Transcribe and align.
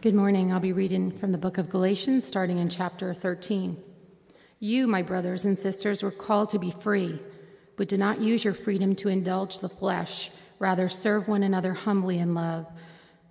Good 0.00 0.14
morning. 0.14 0.52
I'll 0.52 0.60
be 0.60 0.72
reading 0.72 1.10
from 1.10 1.32
the 1.32 1.38
book 1.38 1.58
of 1.58 1.68
Galatians, 1.68 2.24
starting 2.24 2.58
in 2.58 2.68
chapter 2.68 3.12
13. 3.12 3.82
You, 4.60 4.86
my 4.86 5.02
brothers 5.02 5.44
and 5.44 5.58
sisters, 5.58 6.04
were 6.04 6.12
called 6.12 6.50
to 6.50 6.58
be 6.60 6.70
free, 6.70 7.18
but 7.76 7.88
do 7.88 7.98
not 7.98 8.20
use 8.20 8.44
your 8.44 8.54
freedom 8.54 8.94
to 8.94 9.08
indulge 9.08 9.58
the 9.58 9.68
flesh. 9.68 10.30
Rather, 10.60 10.88
serve 10.88 11.26
one 11.26 11.42
another 11.42 11.74
humbly 11.74 12.20
in 12.20 12.32
love. 12.32 12.68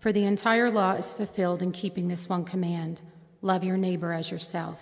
For 0.01 0.11
the 0.11 0.25
entire 0.25 0.69
law 0.69 0.91
is 0.91 1.13
fulfilled 1.13 1.61
in 1.61 1.71
keeping 1.71 2.09
this 2.09 2.27
one 2.27 2.43
command 2.43 3.01
love 3.41 3.63
your 3.63 3.77
neighbor 3.77 4.11
as 4.11 4.29
yourself. 4.29 4.77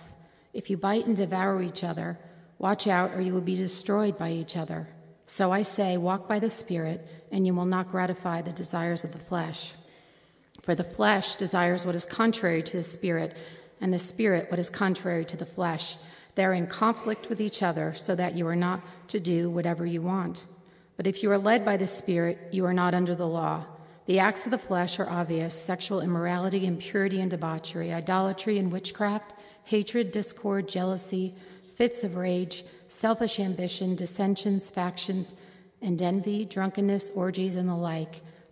If 0.52 0.68
you 0.68 0.76
bite 0.76 1.06
and 1.06 1.14
devour 1.14 1.62
each 1.62 1.84
other, 1.84 2.18
watch 2.58 2.88
out, 2.88 3.12
or 3.12 3.20
you 3.20 3.32
will 3.32 3.40
be 3.40 3.54
destroyed 3.54 4.18
by 4.18 4.32
each 4.32 4.56
other. 4.56 4.88
So 5.26 5.52
I 5.52 5.62
say, 5.62 5.98
walk 5.98 6.28
by 6.28 6.40
the 6.40 6.50
Spirit, 6.50 7.06
and 7.30 7.46
you 7.46 7.54
will 7.54 7.64
not 7.64 7.92
gratify 7.92 8.42
the 8.42 8.50
desires 8.50 9.04
of 9.04 9.12
the 9.12 9.20
flesh. 9.20 9.72
For 10.66 10.74
the 10.74 10.82
flesh 10.82 11.36
desires 11.36 11.86
what 11.86 11.94
is 11.94 12.04
contrary 12.04 12.60
to 12.60 12.78
the 12.78 12.82
Spirit, 12.82 13.36
and 13.80 13.94
the 13.94 14.00
Spirit 14.00 14.50
what 14.50 14.58
is 14.58 14.68
contrary 14.68 15.24
to 15.26 15.36
the 15.36 15.46
flesh. 15.46 15.96
They 16.34 16.44
are 16.44 16.54
in 16.54 16.66
conflict 16.66 17.28
with 17.28 17.40
each 17.40 17.62
other, 17.62 17.94
so 17.94 18.16
that 18.16 18.34
you 18.34 18.48
are 18.48 18.56
not 18.56 18.80
to 19.08 19.20
do 19.20 19.48
whatever 19.48 19.86
you 19.86 20.02
want. 20.02 20.44
But 20.96 21.06
if 21.06 21.22
you 21.22 21.30
are 21.30 21.38
led 21.38 21.64
by 21.64 21.76
the 21.76 21.86
Spirit, 21.86 22.48
you 22.50 22.64
are 22.64 22.74
not 22.74 22.94
under 22.94 23.14
the 23.14 23.28
law. 23.28 23.64
The 24.06 24.18
acts 24.18 24.44
of 24.44 24.50
the 24.50 24.58
flesh 24.58 24.98
are 24.98 25.08
obvious 25.08 25.54
sexual 25.54 26.00
immorality, 26.00 26.66
impurity 26.66 27.20
and 27.20 27.30
debauchery, 27.30 27.92
idolatry 27.92 28.58
and 28.58 28.72
witchcraft, 28.72 29.34
hatred, 29.62 30.10
discord, 30.10 30.68
jealousy, 30.68 31.36
fits 31.76 32.02
of 32.02 32.16
rage, 32.16 32.64
selfish 32.88 33.38
ambition, 33.38 33.94
dissensions, 33.94 34.68
factions, 34.68 35.36
and 35.80 36.02
envy, 36.02 36.44
drunkenness, 36.44 37.12
orgies, 37.14 37.54
and 37.54 37.68
the 37.68 37.74
like 37.76 38.20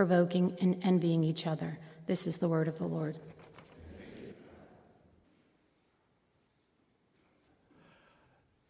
provoking, 0.00 0.56
and 0.62 0.78
envying 0.82 1.22
each 1.22 1.46
other. 1.46 1.78
This 2.06 2.26
is 2.26 2.38
the 2.38 2.48
word 2.48 2.68
of 2.68 2.78
the 2.78 2.86
Lord. 2.86 3.18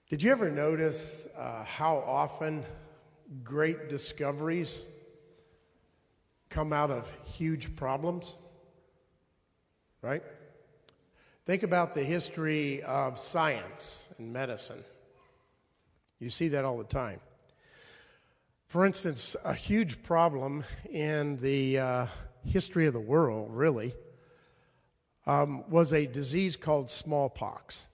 Did 0.08 0.24
you 0.24 0.32
ever 0.32 0.50
notice 0.50 1.28
uh, 1.38 1.62
how 1.62 1.98
often 1.98 2.64
great 3.44 3.88
discoveries 3.88 4.82
come 6.48 6.72
out 6.72 6.90
of 6.90 7.14
huge 7.24 7.76
problems? 7.76 8.34
Right? 10.02 10.24
Think 11.46 11.62
about 11.62 11.94
the 11.94 12.02
history 12.02 12.82
of 12.82 13.20
science 13.20 14.12
and 14.18 14.32
medicine. 14.32 14.82
You 16.18 16.28
see 16.28 16.48
that 16.48 16.64
all 16.64 16.78
the 16.78 16.82
time. 16.82 17.20
For 18.70 18.86
instance, 18.86 19.34
a 19.44 19.52
huge 19.52 20.00
problem 20.04 20.62
in 20.88 21.38
the 21.38 21.80
uh, 21.80 22.06
history 22.44 22.86
of 22.86 22.92
the 22.92 23.00
world, 23.00 23.50
really, 23.52 23.96
um, 25.26 25.68
was 25.68 25.92
a 25.92 26.06
disease 26.06 26.56
called 26.56 26.88
smallpox. 26.88 27.88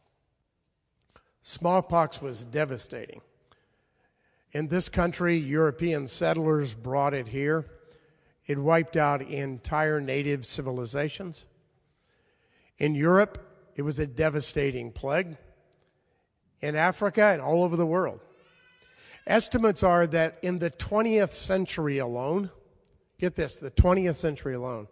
Smallpox 1.43 2.21
was 2.21 2.45
devastating. 2.45 3.23
In 4.53 4.69
this 4.69 4.91
country, 4.91 5.39
European 5.39 6.09
settlers 6.09 6.75
brought 6.75 7.15
it 7.15 7.29
here. 7.29 7.65
It 8.45 8.59
wiped 8.59 8.99
out 8.99 9.23
entire 9.23 9.99
native 9.99 10.45
civilizations. 10.45 11.47
In 12.77 12.95
Europe, 12.95 13.39
it 13.77 13.81
was 13.81 13.99
a 13.99 14.07
devastating 14.07 14.93
plague. 14.93 15.39
In 16.61 16.77
Africa 16.77 17.23
and 17.23 17.41
all 17.41 17.65
over 17.65 17.77
the 17.77 17.87
world. 17.87 18.21
Estimates 19.27 19.83
are 19.83 20.07
that 20.07 20.39
in 20.43 20.61
the 20.61 20.71
20th 20.71 21.33
century 21.33 21.99
alone, 21.99 22.51
get 23.19 23.35
this, 23.35 23.57
the 23.57 23.71
20th 23.73 24.15
century 24.15 24.55
alone, 24.55 24.87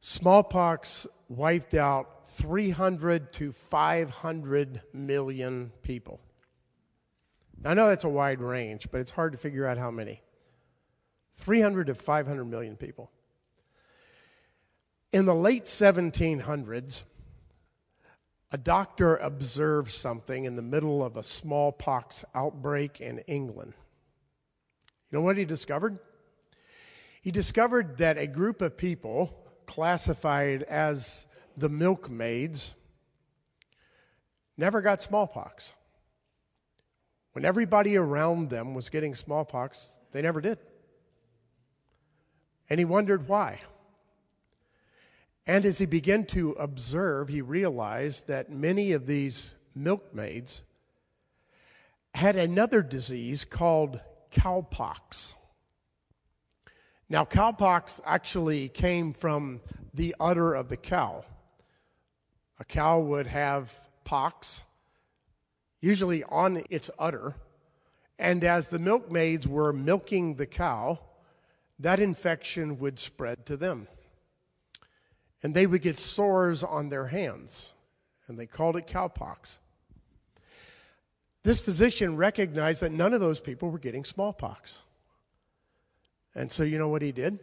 smallpox 0.00 1.06
wiped 1.28 1.74
out 1.74 2.28
300 2.30 3.32
to 3.34 3.52
500 3.52 4.82
million 4.92 5.72
people. 5.82 6.20
I 7.64 7.74
know 7.74 7.88
that's 7.88 8.04
a 8.04 8.08
wide 8.08 8.40
range, 8.40 8.88
but 8.90 9.00
it's 9.00 9.10
hard 9.10 9.32
to 9.32 9.38
figure 9.38 9.66
out 9.66 9.78
how 9.78 9.90
many. 9.90 10.22
300 11.36 11.86
to 11.86 11.94
500 11.94 12.44
million 12.44 12.76
people. 12.76 13.10
In 15.12 15.24
the 15.24 15.34
late 15.34 15.64
1700s, 15.64 17.04
a 18.50 18.58
doctor 18.58 19.16
observed 19.16 19.92
something 19.92 20.44
in 20.44 20.56
the 20.56 20.62
middle 20.62 21.04
of 21.04 21.16
a 21.16 21.22
smallpox 21.22 22.24
outbreak 22.34 23.00
in 23.00 23.18
England. 23.20 23.74
You 25.10 25.18
know 25.18 25.24
what 25.24 25.36
he 25.36 25.44
discovered? 25.44 25.98
He 27.20 27.30
discovered 27.30 27.98
that 27.98 28.16
a 28.16 28.26
group 28.26 28.62
of 28.62 28.76
people 28.76 29.36
classified 29.66 30.62
as 30.62 31.26
the 31.56 31.68
milkmaids 31.68 32.74
never 34.56 34.80
got 34.80 35.02
smallpox. 35.02 35.74
When 37.32 37.44
everybody 37.44 37.96
around 37.96 38.48
them 38.48 38.74
was 38.74 38.88
getting 38.88 39.14
smallpox, 39.14 39.94
they 40.12 40.22
never 40.22 40.40
did. 40.40 40.58
And 42.70 42.78
he 42.78 42.84
wondered 42.84 43.28
why. 43.28 43.60
And 45.48 45.64
as 45.64 45.78
he 45.78 45.86
began 45.86 46.24
to 46.26 46.52
observe, 46.52 47.30
he 47.30 47.40
realized 47.40 48.28
that 48.28 48.52
many 48.52 48.92
of 48.92 49.06
these 49.06 49.54
milkmaids 49.74 50.62
had 52.12 52.36
another 52.36 52.82
disease 52.82 53.44
called 53.44 53.98
cowpox. 54.30 55.32
Now, 57.08 57.24
cowpox 57.24 57.98
actually 58.04 58.68
came 58.68 59.14
from 59.14 59.62
the 59.94 60.14
udder 60.20 60.52
of 60.52 60.68
the 60.68 60.76
cow. 60.76 61.24
A 62.60 62.64
cow 62.66 63.00
would 63.00 63.26
have 63.26 63.72
pox, 64.04 64.64
usually 65.80 66.24
on 66.24 66.62
its 66.68 66.90
udder, 66.98 67.36
and 68.18 68.44
as 68.44 68.68
the 68.68 68.78
milkmaids 68.78 69.48
were 69.48 69.72
milking 69.72 70.34
the 70.34 70.46
cow, 70.46 70.98
that 71.78 72.00
infection 72.00 72.78
would 72.80 72.98
spread 72.98 73.46
to 73.46 73.56
them 73.56 73.88
and 75.42 75.54
they 75.54 75.66
would 75.66 75.82
get 75.82 75.98
sores 75.98 76.62
on 76.62 76.88
their 76.88 77.06
hands, 77.06 77.74
and 78.26 78.38
they 78.38 78.46
called 78.46 78.76
it 78.76 78.86
cowpox. 78.86 79.58
This 81.44 81.60
physician 81.60 82.16
recognized 82.16 82.82
that 82.82 82.92
none 82.92 83.12
of 83.12 83.20
those 83.20 83.40
people 83.40 83.70
were 83.70 83.78
getting 83.78 84.04
smallpox. 84.04 84.82
And 86.34 86.52
so, 86.52 86.62
you 86.62 86.78
know 86.78 86.88
what 86.88 87.02
he 87.02 87.12
did? 87.12 87.38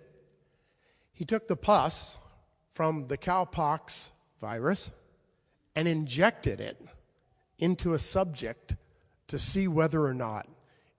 He 1.11 1.25
took 1.25 1.47
the 1.47 1.55
pus 1.55 2.17
from 2.71 3.07
the 3.07 3.17
cowpox 3.17 4.09
virus 4.41 4.91
and 5.75 5.87
injected 5.87 6.59
it 6.59 6.79
into 7.57 7.93
a 7.93 7.99
subject 7.99 8.75
to 9.27 9.39
see 9.39 9.67
whether 9.67 10.05
or 10.05 10.13
not 10.13 10.47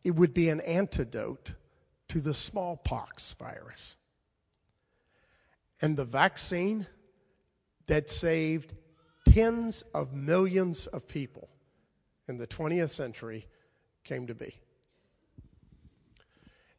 it 0.03 0.13
would 0.13 0.35
be 0.35 0.49
an 0.49 0.61
antidote 0.63 1.55
to 2.09 2.21
the 2.21 2.35
smallpox 2.35 3.35
virus. 3.35 3.97
And 5.81 5.97
the 5.97 6.05
vaccine 6.05 6.87
that 7.87 8.11
saved 8.11 8.75
tens 9.29 9.83
of 9.95 10.15
millions 10.15 10.87
of 10.87 11.07
people 11.07 11.49
in 12.29 12.39
the 12.39 12.47
20th 12.47 12.91
century 12.91 13.47
came 14.05 14.27
to 14.27 14.35
be. 14.35 14.55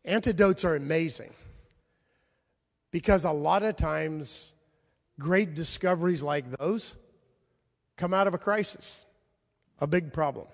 Antidotes 0.03 0.63
are 0.63 0.75
amazing 0.75 1.31
because 2.91 3.25
a 3.25 3.31
lot 3.31 3.63
of 3.63 3.75
times 3.75 4.53
great 5.19 5.53
discoveries 5.53 6.23
like 6.23 6.49
those 6.57 6.95
come 7.97 8.13
out 8.13 8.27
of 8.27 8.33
a 8.33 8.37
crisis, 8.37 9.05
a 9.79 9.87
big 9.87 10.13
problem. 10.13 10.47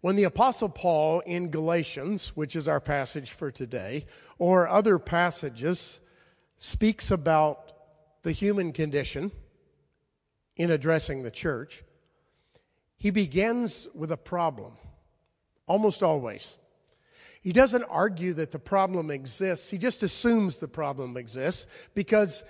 When 0.00 0.16
the 0.16 0.24
Apostle 0.24 0.68
Paul 0.68 1.20
in 1.20 1.50
Galatians, 1.50 2.36
which 2.36 2.56
is 2.56 2.68
our 2.68 2.80
passage 2.80 3.32
for 3.32 3.50
today, 3.50 4.06
or 4.38 4.68
other 4.68 4.98
passages, 4.98 6.00
speaks 6.58 7.10
about 7.10 7.72
the 8.22 8.32
human 8.32 8.72
condition 8.72 9.30
in 10.56 10.70
addressing 10.70 11.22
the 11.22 11.30
church, 11.30 11.84
he 12.96 13.10
begins 13.10 13.88
with 13.94 14.10
a 14.10 14.16
problem, 14.16 14.72
almost 15.66 16.02
always. 16.02 16.58
He 17.42 17.52
doesn't 17.52 17.84
argue 17.84 18.32
that 18.34 18.50
the 18.50 18.58
problem 18.58 19.10
exists, 19.10 19.70
he 19.70 19.78
just 19.78 20.02
assumes 20.02 20.56
the 20.56 20.68
problem 20.68 21.16
exists 21.16 21.66
because 21.94 22.44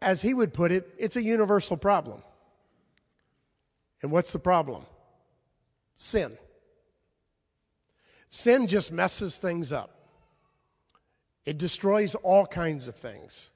as 0.00 0.22
he 0.22 0.32
would 0.32 0.52
put 0.52 0.70
it, 0.70 0.94
it's 0.98 1.16
a 1.16 1.22
universal 1.22 1.76
problem. 1.76 2.22
And 4.02 4.12
what's 4.12 4.30
the 4.30 4.38
problem? 4.38 4.84
Sin. 5.96 6.38
Sin 8.28 8.66
just 8.66 8.92
messes 8.92 9.38
things 9.38 9.72
up. 9.72 9.97
It 11.48 11.56
destroys 11.56 12.14
all 12.14 12.44
kinds 12.44 12.88
of 12.88 12.94
things. 12.94 13.52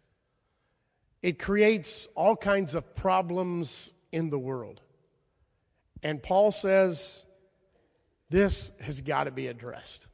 It 1.21 1.39
creates 1.39 2.09
all 2.15 2.35
kinds 2.37 2.75
of 2.75 2.95
problems 2.95 3.93
in 4.11 4.31
the 4.31 4.39
world. 4.39 4.81
And 6.03 6.23
Paul 6.23 6.53
says 6.53 7.27
this 8.31 8.73
has 8.81 9.03
got 9.03 9.25
to 9.25 9.31
be 9.31 9.47
addressed. 9.47 10.07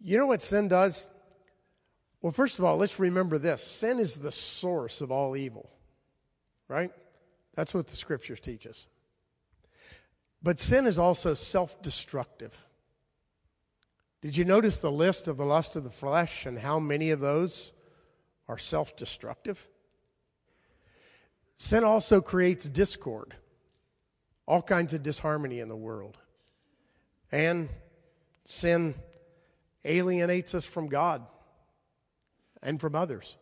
You 0.00 0.18
know 0.18 0.26
what 0.26 0.42
sin 0.42 0.66
does? 0.66 1.08
Well, 2.20 2.32
first 2.32 2.58
of 2.58 2.64
all, 2.64 2.76
let's 2.78 2.98
remember 2.98 3.38
this 3.38 3.62
sin 3.62 4.00
is 4.00 4.16
the 4.16 4.32
source 4.32 5.00
of 5.00 5.12
all 5.12 5.36
evil, 5.36 5.70
right? 6.66 6.90
That's 7.54 7.72
what 7.72 7.86
the 7.86 7.94
scriptures 7.94 8.40
teach 8.40 8.66
us. 8.66 8.88
But 10.42 10.58
sin 10.58 10.84
is 10.84 10.98
also 10.98 11.34
self 11.34 11.80
destructive. 11.80 12.65
Did 14.26 14.36
you 14.36 14.44
notice 14.44 14.78
the 14.78 14.90
list 14.90 15.28
of 15.28 15.36
the 15.36 15.44
lust 15.44 15.76
of 15.76 15.84
the 15.84 15.90
flesh 15.90 16.46
and 16.46 16.58
how 16.58 16.80
many 16.80 17.10
of 17.10 17.20
those 17.20 17.72
are 18.48 18.58
self 18.58 18.96
destructive? 18.96 19.68
Sin 21.56 21.84
also 21.84 22.20
creates 22.20 22.68
discord, 22.68 23.36
all 24.44 24.62
kinds 24.62 24.92
of 24.94 25.04
disharmony 25.04 25.60
in 25.60 25.68
the 25.68 25.76
world. 25.76 26.18
And 27.30 27.68
sin 28.44 28.96
alienates 29.84 30.56
us 30.56 30.66
from 30.66 30.88
God 30.88 31.24
and 32.60 32.80
from 32.80 32.96
others. 32.96 33.36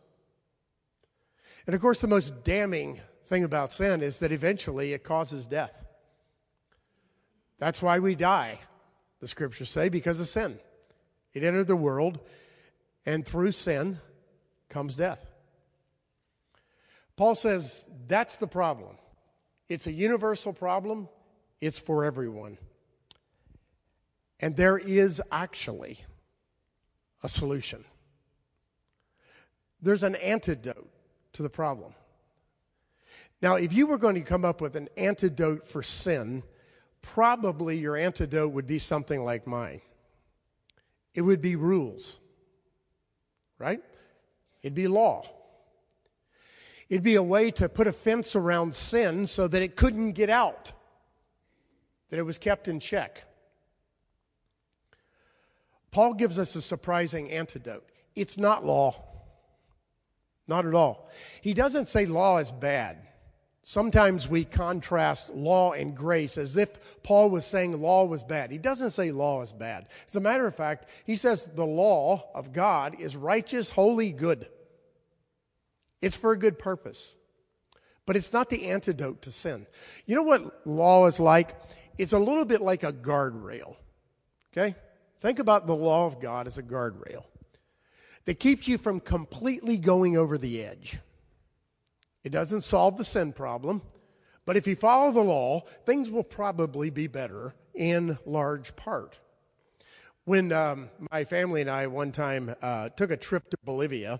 And 1.65 1.73
of 1.73 1.81
course, 1.81 1.99
the 1.99 2.07
most 2.07 2.43
damning 2.43 3.01
thing 3.23 3.43
about 3.43 3.73
sin 3.73 4.03
is 4.03 4.19
that 4.19 4.31
eventually 4.31 4.93
it 4.93 5.03
causes 5.03 5.47
death. 5.47 5.83
That's 7.57 7.81
why 7.81 7.97
we 7.97 8.13
die, 8.13 8.59
the 9.19 9.27
scriptures 9.27 9.71
say, 9.71 9.89
because 9.89 10.19
of 10.19 10.27
sin. 10.27 10.59
It 11.35 11.43
entered 11.43 11.67
the 11.67 11.75
world, 11.75 12.19
and 13.05 13.23
through 13.25 13.51
sin 13.51 13.99
comes 14.69 14.95
death. 14.95 15.29
Paul 17.15 17.35
says 17.35 17.87
that's 18.07 18.37
the 18.37 18.47
problem. 18.47 18.97
It's 19.69 19.85
a 19.85 19.91
universal 19.91 20.53
problem, 20.53 21.09
it's 21.61 21.77
for 21.77 22.05
everyone. 22.05 22.57
And 24.39 24.55
there 24.55 24.77
is 24.77 25.21
actually 25.31 26.03
a 27.21 27.29
solution. 27.29 27.83
There's 29.81 30.03
an 30.03 30.15
antidote 30.15 30.89
to 31.33 31.43
the 31.43 31.49
problem. 31.49 31.93
Now, 33.41 33.55
if 33.55 33.73
you 33.73 33.87
were 33.87 33.97
going 33.97 34.15
to 34.15 34.21
come 34.21 34.45
up 34.45 34.61
with 34.61 34.75
an 34.75 34.89
antidote 34.97 35.67
for 35.67 35.83
sin, 35.83 36.43
probably 37.01 37.77
your 37.77 37.95
antidote 37.95 38.51
would 38.53 38.67
be 38.67 38.79
something 38.79 39.23
like 39.23 39.45
mine. 39.45 39.81
It 41.15 41.21
would 41.21 41.41
be 41.41 41.55
rules, 41.55 42.19
right? 43.57 43.81
It'd 44.61 44.75
be 44.75 44.89
law. 44.89 45.23
It'd 46.89 47.03
be 47.03 47.15
a 47.15 47.23
way 47.23 47.49
to 47.51 47.69
put 47.69 47.87
a 47.87 47.93
fence 47.93 48.35
around 48.35 48.75
sin 48.75 49.25
so 49.25 49.47
that 49.47 49.61
it 49.61 49.75
couldn't 49.75 50.11
get 50.11 50.29
out, 50.29 50.73
that 52.09 52.19
it 52.19 52.23
was 52.23 52.37
kept 52.37 52.67
in 52.67 52.79
check. 52.79 53.23
Paul 55.89 56.13
gives 56.13 56.37
us 56.37 56.55
a 56.57 56.61
surprising 56.61 57.31
antidote. 57.31 57.85
It's 58.15 58.37
not 58.37 58.65
law. 58.65 59.01
Not 60.47 60.65
at 60.65 60.73
all. 60.73 61.09
He 61.41 61.53
doesn't 61.53 61.87
say 61.87 62.05
law 62.05 62.37
is 62.37 62.51
bad. 62.51 62.97
Sometimes 63.67 64.29
we 64.29 64.45
contrast 64.45 65.33
law 65.33 65.71
and 65.71 65.97
grace 65.97 66.37
as 66.37 66.55
if 66.55 67.01
Paul 67.01 67.31
was 67.31 67.47
saying 67.47 67.81
law 67.81 68.05
was 68.05 68.21
bad. 68.21 68.51
He 68.51 68.59
doesn't 68.59 68.91
say 68.91 69.11
law 69.11 69.41
is 69.41 69.51
bad. 69.51 69.87
As 70.05 70.15
a 70.15 70.19
matter 70.19 70.45
of 70.45 70.55
fact, 70.55 70.85
he 71.03 71.15
says 71.15 71.41
the 71.41 71.65
law 71.65 72.29
of 72.35 72.53
God 72.53 72.95
is 72.99 73.17
righteous, 73.17 73.71
holy, 73.71 74.11
good. 74.11 74.47
It's 75.99 76.15
for 76.15 76.31
a 76.31 76.37
good 76.37 76.59
purpose. 76.59 77.15
But 78.05 78.15
it's 78.15 78.31
not 78.31 78.51
the 78.51 78.67
antidote 78.67 79.23
to 79.23 79.31
sin. 79.31 79.65
You 80.05 80.13
know 80.13 80.21
what 80.21 80.61
law 80.67 81.07
is 81.07 81.19
like? 81.19 81.59
It's 81.97 82.13
a 82.13 82.19
little 82.19 82.45
bit 82.45 82.61
like 82.61 82.83
a 82.83 82.93
guardrail. 82.93 83.77
Okay? 84.53 84.75
Think 85.21 85.39
about 85.39 85.65
the 85.65 85.75
law 85.75 86.05
of 86.05 86.19
God 86.21 86.45
as 86.45 86.59
a 86.59 86.63
guardrail 86.63 87.23
that 88.25 88.39
keeps 88.39 88.67
you 88.67 88.77
from 88.77 88.99
completely 88.99 89.79
going 89.79 90.15
over 90.17 90.37
the 90.37 90.63
edge. 90.63 90.99
It 92.25 92.31
doesn't 92.31 92.61
solve 92.61 92.97
the 92.97 93.03
sin 93.03 93.33
problem, 93.33 93.83
but 94.47 94.57
if 94.57 94.65
you 94.65 94.75
follow 94.75 95.11
the 95.11 95.21
law, 95.21 95.61
things 95.85 96.09
will 96.09 96.23
probably 96.23 96.89
be 96.89 97.05
better 97.05 97.53
in 97.75 98.17
large 98.25 98.75
part. 98.75 99.19
When 100.23 100.51
um, 100.51 100.89
my 101.11 101.23
family 101.23 101.61
and 101.61 101.69
I 101.69 101.85
one 101.85 102.11
time 102.11 102.55
uh, 102.63 102.89
took 102.89 103.11
a 103.11 103.17
trip 103.17 103.47
to 103.51 103.57
Bolivia, 103.63 104.19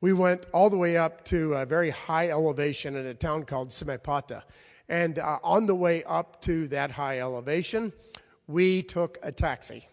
we 0.00 0.12
went 0.12 0.46
all 0.52 0.70
the 0.70 0.76
way 0.76 0.96
up 0.96 1.24
to 1.24 1.54
a 1.54 1.66
very 1.66 1.90
high 1.90 2.28
elevation 2.28 2.94
in 2.94 3.04
a 3.04 3.14
town 3.14 3.42
called 3.42 3.70
Samaipata. 3.70 4.44
And 4.88 5.18
uh, 5.18 5.40
on 5.42 5.66
the 5.66 5.74
way 5.74 6.04
up 6.04 6.40
to 6.42 6.68
that 6.68 6.92
high 6.92 7.18
elevation, 7.18 7.92
we 8.46 8.80
took 8.84 9.18
a 9.24 9.32
taxi. 9.32 9.88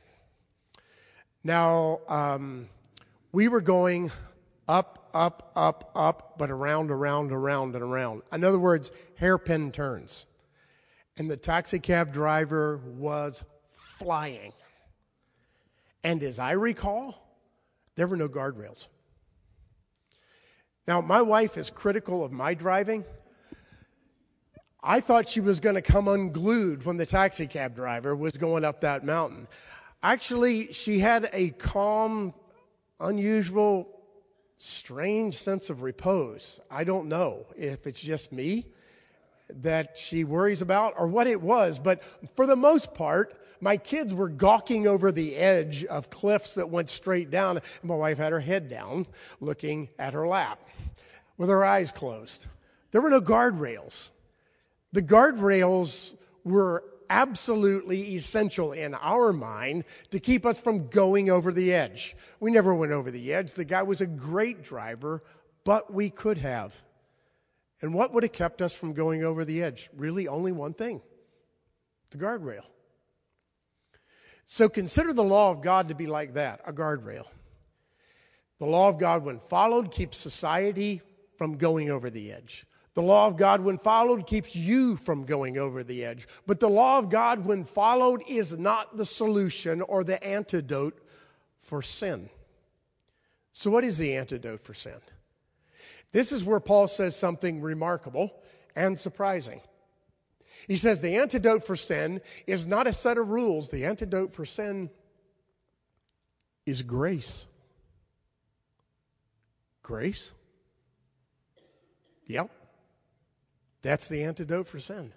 Now, 1.43 2.01
um, 2.07 2.69
we 3.31 3.47
were 3.47 3.61
going 3.61 4.11
up, 4.67 5.00
up, 5.13 5.51
up, 5.55 5.91
up, 5.95 6.37
but 6.37 6.49
around, 6.49 6.91
around, 6.91 7.31
around, 7.31 7.75
and 7.75 7.83
around. 7.83 8.21
In 8.31 8.43
other 8.43 8.59
words, 8.59 8.91
hairpin 9.15 9.71
turns. 9.71 10.25
And 11.17 11.29
the 11.29 11.37
taxi 11.37 11.79
cab 11.79 12.13
driver 12.13 12.77
was 12.77 13.43
flying. 13.69 14.53
And 16.03 16.23
as 16.23 16.39
I 16.39 16.51
recall, 16.51 17.37
there 17.95 18.07
were 18.07 18.17
no 18.17 18.27
guardrails. 18.27 18.87
Now, 20.87 21.01
my 21.01 21.21
wife 21.21 21.57
is 21.57 21.69
critical 21.69 22.23
of 22.23 22.31
my 22.31 22.53
driving. 22.53 23.05
I 24.83 24.99
thought 24.99 25.29
she 25.29 25.41
was 25.41 25.59
going 25.59 25.75
to 25.75 25.81
come 25.81 26.07
unglued 26.07 26.85
when 26.85 26.97
the 26.97 27.05
taxi 27.05 27.45
cab 27.45 27.75
driver 27.75 28.15
was 28.15 28.33
going 28.33 28.65
up 28.65 28.81
that 28.81 29.05
mountain. 29.05 29.47
Actually, 30.01 30.73
she 30.73 30.97
had 30.97 31.29
a 31.33 31.49
calm, 31.51 32.33
unusual 32.99 34.00
strange 34.61 35.35
sense 35.37 35.69
of 35.69 35.81
repose. 35.81 36.59
I 36.69 36.83
don't 36.83 37.07
know 37.07 37.45
if 37.57 37.87
it's 37.87 38.01
just 38.01 38.31
me 38.31 38.67
that 39.49 39.97
she 39.97 40.23
worries 40.23 40.61
about 40.61 40.93
or 40.97 41.07
what 41.07 41.27
it 41.27 41.41
was, 41.41 41.79
but 41.79 42.03
for 42.35 42.45
the 42.45 42.55
most 42.55 42.93
part, 42.93 43.35
my 43.59 43.77
kids 43.77 44.13
were 44.13 44.29
gawking 44.29 44.87
over 44.87 45.11
the 45.11 45.35
edge 45.35 45.83
of 45.85 46.09
cliffs 46.09 46.55
that 46.55 46.69
went 46.69 46.89
straight 46.89 47.29
down. 47.29 47.57
And 47.57 47.83
my 47.83 47.95
wife 47.95 48.17
had 48.17 48.31
her 48.31 48.39
head 48.39 48.67
down, 48.67 49.07
looking 49.39 49.89
at 49.99 50.13
her 50.13 50.27
lap 50.27 50.59
with 51.37 51.49
her 51.49 51.65
eyes 51.65 51.91
closed. 51.91 52.47
There 52.91 53.01
were 53.01 53.09
no 53.09 53.21
guardrails. 53.21 54.11
The 54.93 55.01
guardrails 55.01 56.15
were 56.43 56.83
absolutely 57.11 58.15
essential 58.15 58.71
in 58.71 58.95
our 58.95 59.33
mind 59.33 59.83
to 60.11 60.19
keep 60.19 60.45
us 60.45 60.57
from 60.57 60.87
going 60.87 61.29
over 61.29 61.51
the 61.51 61.73
edge. 61.73 62.15
We 62.39 62.51
never 62.51 62.73
went 62.73 62.93
over 62.93 63.11
the 63.11 63.33
edge. 63.33 63.53
The 63.53 63.65
guy 63.65 63.83
was 63.83 63.99
a 63.99 64.07
great 64.07 64.63
driver, 64.63 65.21
but 65.65 65.93
we 65.93 66.09
could 66.09 66.37
have. 66.37 66.81
And 67.81 67.93
what 67.93 68.13
would 68.13 68.23
have 68.23 68.31
kept 68.31 68.61
us 68.61 68.73
from 68.73 68.93
going 68.93 69.25
over 69.25 69.43
the 69.43 69.61
edge? 69.61 69.89
Really, 69.95 70.27
only 70.27 70.53
one 70.53 70.73
thing 70.73 71.01
the 72.11 72.17
guardrail. 72.17 72.65
So 74.45 74.67
consider 74.67 75.13
the 75.13 75.23
law 75.23 75.51
of 75.51 75.61
God 75.61 75.89
to 75.89 75.95
be 75.95 76.07
like 76.07 76.33
that 76.33 76.61
a 76.65 76.73
guardrail. 76.73 77.27
The 78.59 78.65
law 78.67 78.89
of 78.89 78.99
God, 78.99 79.25
when 79.25 79.39
followed, 79.39 79.91
keeps 79.91 80.17
society 80.17 81.01
from 81.37 81.57
going 81.57 81.89
over 81.89 82.09
the 82.09 82.31
edge. 82.31 82.65
The 82.93 83.01
law 83.01 83.27
of 83.27 83.37
God, 83.37 83.61
when 83.61 83.77
followed, 83.77 84.27
keeps 84.27 84.55
you 84.55 84.97
from 84.97 85.25
going 85.25 85.57
over 85.57 85.83
the 85.83 86.03
edge. 86.03 86.27
But 86.45 86.59
the 86.59 86.69
law 86.69 86.99
of 86.99 87.09
God, 87.09 87.45
when 87.45 87.63
followed, 87.63 88.21
is 88.27 88.57
not 88.57 88.97
the 88.97 89.05
solution 89.05 89.81
or 89.81 90.03
the 90.03 90.21
antidote 90.23 90.99
for 91.61 91.81
sin. 91.81 92.29
So, 93.53 93.71
what 93.71 93.85
is 93.85 93.97
the 93.97 94.15
antidote 94.15 94.61
for 94.61 94.73
sin? 94.73 94.99
This 96.11 96.33
is 96.33 96.43
where 96.43 96.59
Paul 96.59 96.87
says 96.87 97.15
something 97.15 97.61
remarkable 97.61 98.33
and 98.75 98.99
surprising. 98.99 99.61
He 100.67 100.75
says 100.75 101.01
the 101.01 101.15
antidote 101.15 101.65
for 101.65 101.75
sin 101.75 102.21
is 102.45 102.67
not 102.67 102.87
a 102.87 102.93
set 102.93 103.17
of 103.17 103.29
rules, 103.29 103.69
the 103.69 103.85
antidote 103.85 104.33
for 104.33 104.45
sin 104.45 104.89
is 106.65 106.81
grace. 106.81 107.45
Grace? 109.81 110.33
Yep. 112.27 112.51
That's 113.81 114.07
the 114.07 114.23
antidote 114.23 114.67
for 114.67 114.79
sin. 114.79 115.13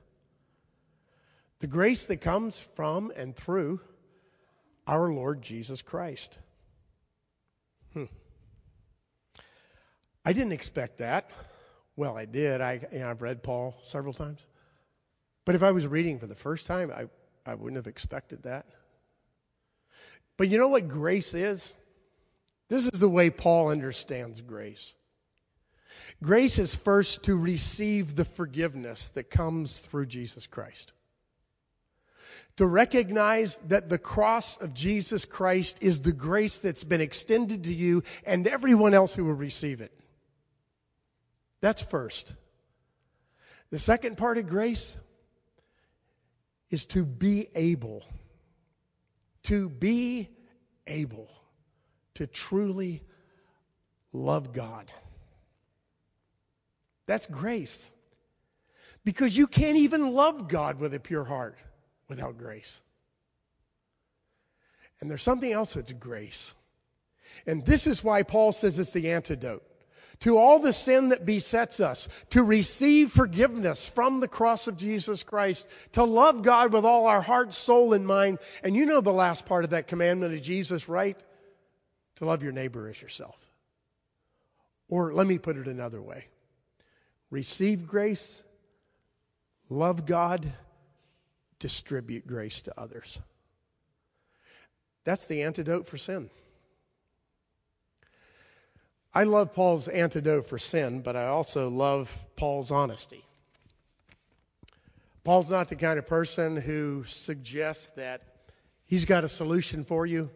The 1.61 1.67
grace 1.67 2.07
that 2.07 2.19
comes 2.19 2.59
from 2.59 3.13
and 3.17 3.35
through 3.35 3.81
our 4.87 5.13
Lord 5.13 5.43
Jesus 5.43 5.83
Christ. 5.83 6.39
Hmm. 7.93 8.05
I 10.25 10.33
didn't 10.33 10.53
expect 10.53 10.99
that. 10.99 11.31
Well, 11.97 12.17
I 12.17 12.25
did. 12.25 12.61
I, 12.61 12.81
you 12.93 12.99
know, 12.99 13.11
I've 13.11 13.23
read 13.23 13.43
Paul 13.43 13.77
several 13.83 14.13
times. 14.13 14.47
But 15.45 15.55
if 15.55 15.63
I 15.63 15.71
was 15.71 15.87
reading 15.87 16.19
for 16.19 16.27
the 16.27 16.35
first 16.35 16.67
time, 16.67 16.91
I, 16.91 17.07
I 17.51 17.55
wouldn't 17.55 17.77
have 17.77 17.87
expected 17.87 18.43
that. 18.45 18.67
But 20.37 20.49
you 20.49 20.59
know 20.59 20.69
what 20.69 20.89
grace 20.89 21.35
is? 21.35 21.77
This 22.69 22.87
is 22.87 22.99
the 22.99 23.09
way 23.09 23.31
Paul 23.31 23.69
understands 23.69 24.41
grace. 24.41 24.95
Grace 26.23 26.59
is 26.59 26.75
first 26.75 27.25
to 27.25 27.37
receive 27.37 28.15
the 28.15 28.25
forgiveness 28.25 29.09
that 29.09 29.31
comes 29.31 29.81
through 29.81 30.07
Jesus 30.07 30.47
Christ. 30.47 30.93
To 32.57 32.67
recognize 32.67 33.59
that 33.67 33.89
the 33.89 33.99
cross 33.99 34.61
of 34.61 34.75
Jesus 34.75 35.25
Christ 35.25 35.79
is 35.83 36.03
the 36.03 36.13
grace 36.13 36.59
that's 36.59 36.85
been 36.85 37.01
extended 37.01 37.65
to 37.65 37.75
you 37.75 38.05
and 38.25 38.47
everyone 38.47 38.95
else 38.95 39.15
who 39.15 39.25
will 39.25 39.33
receive 39.33 39.81
it. 39.81 39.93
That's 41.61 41.83
first. 41.83 42.33
The 43.71 43.79
second 43.79 44.17
part 44.17 44.39
of 44.39 44.47
grace 44.47 44.97
is 46.71 46.87
to 46.87 47.05
be 47.05 47.49
able, 47.55 48.05
to 49.45 49.69
be 49.69 50.29
able 50.87 51.29
to 52.15 52.27
truly 52.27 53.03
love 54.13 54.53
God. 54.53 54.93
That's 57.07 57.27
grace. 57.27 57.91
Because 59.05 59.37
you 59.37 59.47
can't 59.47 59.77
even 59.77 60.13
love 60.13 60.49
God 60.49 60.79
with 60.79 60.95
a 60.95 61.01
pure 61.01 61.25
heart 61.25 61.59
without 62.09 62.39
grace. 62.39 62.83
And 65.01 65.11
there's 65.11 65.23
something 65.23 65.53
else 65.53 65.75
that's 65.75 65.93
grace. 65.93 66.55
And 67.47 67.65
this 67.67 67.87
is 67.87 68.03
why 68.03 68.23
Paul 68.23 68.53
says 68.53 68.79
it's 68.79 68.93
the 68.93 69.11
antidote 69.11 69.63
to 70.21 70.39
all 70.39 70.59
the 70.59 70.73
sin 70.73 71.11
that 71.11 71.27
besets 71.27 71.81
us, 71.81 72.09
to 72.31 72.43
receive 72.43 73.11
forgiveness 73.11 73.87
from 73.87 74.21
the 74.21 74.29
cross 74.29 74.69
of 74.69 74.77
Jesus 74.77 75.23
Christ, 75.23 75.69
to 75.93 76.05
love 76.05 76.43
God 76.43 76.73
with 76.73 76.85
all 76.85 77.07
our 77.07 77.21
heart, 77.21 77.53
soul, 77.53 77.93
and 77.93 78.07
mind. 78.07 78.39
And 78.63 78.77
you 78.77 78.87
know 78.87 79.01
the 79.01 79.13
last 79.13 79.45
part 79.45 79.65
of 79.65 79.71
that 79.71 79.89
commandment 79.89 80.33
of 80.33 80.41
Jesus, 80.41 80.89
right? 80.89 81.19
To 82.17 82.25
love 82.25 82.43
your 82.43 82.53
neighbor 82.53 82.89
as 82.89 83.03
yourself. 83.03 83.39
Or 84.89 85.13
let 85.13 85.27
me 85.27 85.39
put 85.39 85.57
it 85.57 85.67
another 85.67 86.01
way 86.01 86.27
receive 87.35 87.85
grace, 87.89 88.45
love 89.69 90.07
God, 90.07 90.53
distribute 91.59 92.25
grace 92.29 92.63
to 92.63 92.81
others. 92.81 93.19
That's 95.03 95.27
the 95.27 95.43
antidote 95.43 95.89
for 95.89 95.99
sin. 95.99 96.31
I 99.13 99.25
love 99.25 99.53
Paul's 99.53 99.89
antidote 99.89 100.47
for 100.47 100.61
sin, 100.61 101.01
but 101.01 101.17
I 101.17 101.27
also 101.27 101.69
love 101.69 102.25
Paul's 102.37 102.71
honesty. 102.71 103.25
Paul's 105.25 105.51
not 105.51 105.69
the 105.69 105.77
kind 105.77 105.99
of 105.99 106.07
person 106.07 106.57
who 106.57 107.03
suggests 107.03 107.89
that 107.97 108.23
he's 108.85 109.07
got 109.07 109.25
a 109.25 109.29
solution 109.29 109.83
for 109.83 110.07
you 110.07 110.31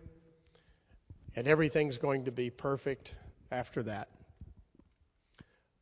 and 1.37 1.47
everything's 1.47 1.97
going 1.97 2.25
to 2.25 2.33
be 2.33 2.51
perfect 2.51 3.15
after 3.53 3.85
that. 3.85 4.09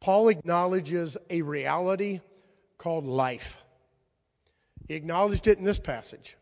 Paul 0.07 0.29
acknowledges 0.29 1.17
a 1.31 1.43
reality 1.43 2.21
called 2.79 3.07
life. 3.07 3.61
He 4.87 4.95
acknowledged 4.95 5.49
it 5.49 5.59
in 5.59 5.65
this 5.65 5.81
passage. 5.81 6.37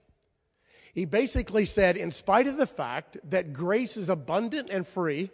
He 0.92 1.06
basically 1.06 1.64
said, 1.64 1.96
in 1.96 2.10
spite 2.10 2.46
of 2.46 2.58
the 2.58 2.66
fact 2.66 3.16
that 3.30 3.54
grace 3.54 3.96
is 3.96 4.10
abundant 4.10 4.68
and 4.68 4.86
free, 4.86 5.30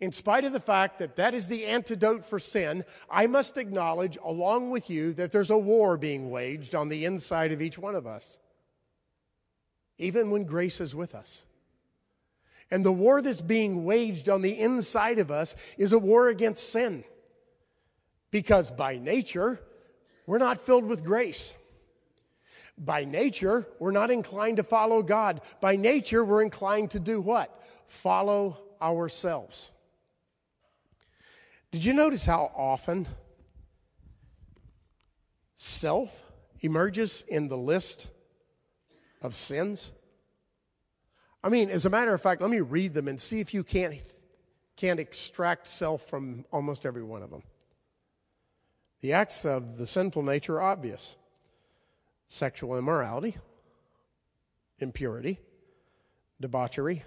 in 0.00 0.10
spite 0.10 0.46
of 0.46 0.54
the 0.54 0.58
fact 0.58 1.00
that 1.00 1.16
that 1.16 1.34
is 1.34 1.48
the 1.48 1.66
antidote 1.66 2.24
for 2.24 2.38
sin, 2.38 2.82
I 3.10 3.26
must 3.26 3.58
acknowledge, 3.58 4.16
along 4.24 4.70
with 4.70 4.88
you, 4.88 5.12
that 5.12 5.30
there's 5.30 5.50
a 5.50 5.58
war 5.58 5.98
being 5.98 6.30
waged 6.30 6.74
on 6.74 6.88
the 6.88 7.04
inside 7.04 7.52
of 7.52 7.60
each 7.60 7.76
one 7.76 7.94
of 7.94 8.06
us, 8.06 8.38
even 9.98 10.30
when 10.30 10.44
grace 10.44 10.80
is 10.80 10.94
with 10.94 11.14
us. 11.14 11.44
And 12.70 12.86
the 12.86 12.90
war 12.90 13.20
that's 13.20 13.42
being 13.42 13.84
waged 13.84 14.30
on 14.30 14.40
the 14.40 14.58
inside 14.58 15.18
of 15.18 15.30
us 15.30 15.54
is 15.76 15.92
a 15.92 15.98
war 15.98 16.28
against 16.28 16.70
sin. 16.70 17.04
Because 18.36 18.70
by 18.70 18.98
nature, 18.98 19.58
we're 20.26 20.36
not 20.36 20.60
filled 20.60 20.84
with 20.84 21.02
grace. 21.02 21.54
By 22.76 23.06
nature, 23.06 23.66
we're 23.78 23.92
not 23.92 24.10
inclined 24.10 24.58
to 24.58 24.62
follow 24.62 25.02
God. 25.02 25.40
By 25.62 25.76
nature, 25.76 26.22
we're 26.22 26.42
inclined 26.42 26.90
to 26.90 27.00
do 27.00 27.18
what? 27.18 27.48
Follow 27.86 28.58
ourselves. 28.82 29.72
Did 31.72 31.82
you 31.82 31.94
notice 31.94 32.26
how 32.26 32.52
often 32.54 33.08
self 35.54 36.22
emerges 36.60 37.24
in 37.26 37.48
the 37.48 37.56
list 37.56 38.06
of 39.22 39.34
sins? 39.34 39.92
I 41.42 41.48
mean, 41.48 41.70
as 41.70 41.86
a 41.86 41.90
matter 41.90 42.12
of 42.12 42.20
fact, 42.20 42.42
let 42.42 42.50
me 42.50 42.60
read 42.60 42.92
them 42.92 43.08
and 43.08 43.18
see 43.18 43.40
if 43.40 43.54
you 43.54 43.64
can't, 43.64 43.96
can't 44.76 45.00
extract 45.00 45.66
self 45.66 46.02
from 46.02 46.44
almost 46.52 46.84
every 46.84 47.02
one 47.02 47.22
of 47.22 47.30
them. 47.30 47.42
The 49.00 49.12
acts 49.12 49.44
of 49.44 49.76
the 49.78 49.86
sinful 49.86 50.22
nature 50.22 50.56
are 50.56 50.72
obvious 50.72 51.16
sexual 52.28 52.76
immorality, 52.76 53.36
impurity, 54.78 55.38
debauchery, 56.40 57.04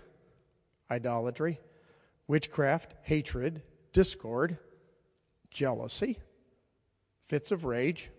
idolatry, 0.90 1.60
witchcraft, 2.28 2.94
hatred, 3.04 3.62
discord, 3.92 4.58
jealousy, 5.52 6.20
fits 7.26 7.52
of 7.52 7.66
rage, 7.66 8.12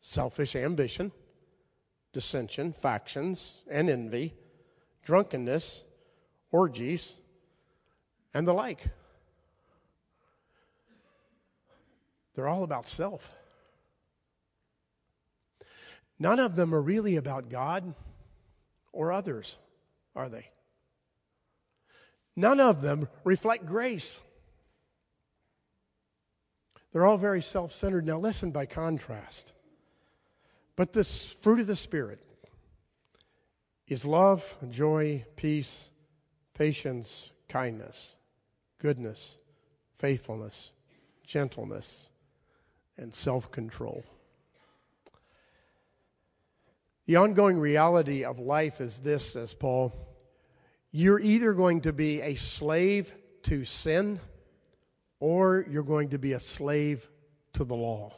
selfish 0.00 0.56
ambition, 0.56 1.12
dissension, 2.12 2.72
factions, 2.72 3.64
and 3.70 3.90
envy, 3.90 4.34
drunkenness, 5.02 5.84
orgies, 6.50 7.18
and 8.32 8.46
the 8.46 8.54
like. 8.54 8.86
They're 12.34 12.48
all 12.48 12.62
about 12.62 12.86
self. 12.86 13.34
None 16.18 16.38
of 16.38 16.56
them 16.56 16.74
are 16.74 16.80
really 16.80 17.16
about 17.16 17.50
God 17.50 17.94
or 18.92 19.12
others, 19.12 19.58
are 20.14 20.28
they? 20.28 20.48
None 22.36 22.60
of 22.60 22.80
them 22.80 23.08
reflect 23.24 23.66
grace. 23.66 24.22
They're 26.92 27.06
all 27.06 27.16
very 27.16 27.42
self 27.42 27.72
centered. 27.72 28.06
Now, 28.06 28.18
listen 28.18 28.50
by 28.50 28.66
contrast. 28.66 29.52
But 30.76 30.92
this 30.92 31.26
fruit 31.26 31.60
of 31.60 31.66
the 31.66 31.76
Spirit 31.76 32.22
is 33.86 34.06
love, 34.06 34.56
joy, 34.70 35.24
peace, 35.36 35.90
patience, 36.54 37.32
kindness, 37.48 38.16
goodness, 38.78 39.36
faithfulness, 39.98 40.72
gentleness, 41.26 42.08
and 42.96 43.14
self 43.14 43.50
control. 43.50 44.04
The 47.06 47.16
ongoing 47.16 47.58
reality 47.58 48.24
of 48.24 48.38
life 48.38 48.80
is 48.80 48.98
this, 48.98 49.32
says 49.32 49.54
Paul 49.54 49.92
you're 50.94 51.20
either 51.20 51.54
going 51.54 51.80
to 51.80 51.92
be 51.92 52.20
a 52.20 52.34
slave 52.34 53.14
to 53.44 53.64
sin 53.64 54.20
or 55.18 55.66
you're 55.68 55.82
going 55.82 56.10
to 56.10 56.18
be 56.18 56.34
a 56.34 56.38
slave 56.38 57.08
to 57.54 57.64
the 57.64 57.74
law. 57.74 58.12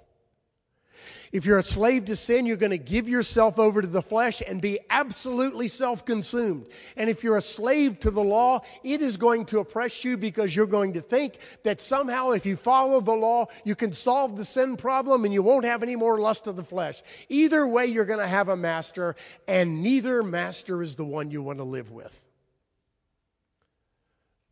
If 1.32 1.46
you're 1.46 1.58
a 1.58 1.62
slave 1.62 2.04
to 2.06 2.16
sin, 2.16 2.46
you're 2.46 2.56
going 2.56 2.70
to 2.70 2.78
give 2.78 3.08
yourself 3.08 3.58
over 3.58 3.82
to 3.82 3.88
the 3.88 4.02
flesh 4.02 4.42
and 4.46 4.60
be 4.60 4.78
absolutely 4.90 5.68
self 5.68 6.04
consumed. 6.04 6.66
And 6.96 7.10
if 7.10 7.24
you're 7.24 7.36
a 7.36 7.42
slave 7.42 8.00
to 8.00 8.10
the 8.10 8.22
law, 8.22 8.60
it 8.82 9.02
is 9.02 9.16
going 9.16 9.46
to 9.46 9.58
oppress 9.58 10.04
you 10.04 10.16
because 10.16 10.54
you're 10.54 10.66
going 10.66 10.94
to 10.94 11.00
think 11.00 11.38
that 11.64 11.80
somehow 11.80 12.30
if 12.30 12.46
you 12.46 12.56
follow 12.56 13.00
the 13.00 13.12
law, 13.12 13.46
you 13.64 13.74
can 13.74 13.92
solve 13.92 14.36
the 14.36 14.44
sin 14.44 14.76
problem 14.76 15.24
and 15.24 15.34
you 15.34 15.42
won't 15.42 15.64
have 15.64 15.82
any 15.82 15.96
more 15.96 16.18
lust 16.18 16.46
of 16.46 16.56
the 16.56 16.64
flesh. 16.64 17.02
Either 17.28 17.66
way, 17.66 17.86
you're 17.86 18.04
going 18.04 18.20
to 18.20 18.26
have 18.26 18.48
a 18.48 18.56
master, 18.56 19.16
and 19.48 19.82
neither 19.82 20.22
master 20.22 20.82
is 20.82 20.96
the 20.96 21.04
one 21.04 21.30
you 21.30 21.42
want 21.42 21.58
to 21.58 21.64
live 21.64 21.90
with. 21.90 22.24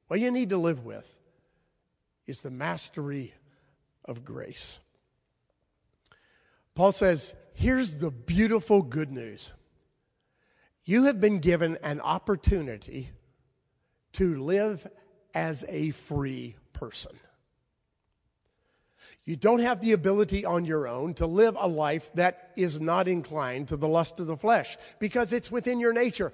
What 0.09 0.21
you 0.21 0.31
need 0.31 0.51
to 0.51 0.59
live 0.59 0.85
with 0.85 1.19
is 2.27 2.43
the 2.43 2.51
mastery 2.51 3.35
of 4.05 4.25
grace. 4.25 4.81
Paul 6.75 6.93
says, 6.93 7.35
here's 7.55 7.97
the 7.97 8.11
beautiful 8.11 8.83
good 8.83 9.11
news. 9.11 9.53
You 10.85 11.05
have 11.05 11.21
been 11.21 11.39
given 11.39 11.79
an 11.83 12.01
opportunity 12.01 13.11
to 14.15 14.43
live 14.43 14.87
as 15.35 15.65
a 15.69 15.91
free 15.91 16.57
person. 16.73 17.13
You 19.25 19.37
don't 19.37 19.61
have 19.61 19.81
the 19.81 19.93
ability 19.93 20.45
on 20.45 20.65
your 20.65 20.89
own 20.89 21.15
to 21.15 21.27
live 21.27 21.57
a 21.59 21.69
life 21.69 22.11
that 22.15 22.51
is 22.57 22.81
not 22.81 23.07
inclined 23.07 23.69
to 23.69 23.77
the 23.77 23.87
lust 23.87 24.19
of 24.19 24.27
the 24.27 24.37
flesh 24.37 24.77
because 24.99 25.33
it's 25.33 25.51
within 25.51 25.79
your 25.79 25.93
nature. 25.93 26.33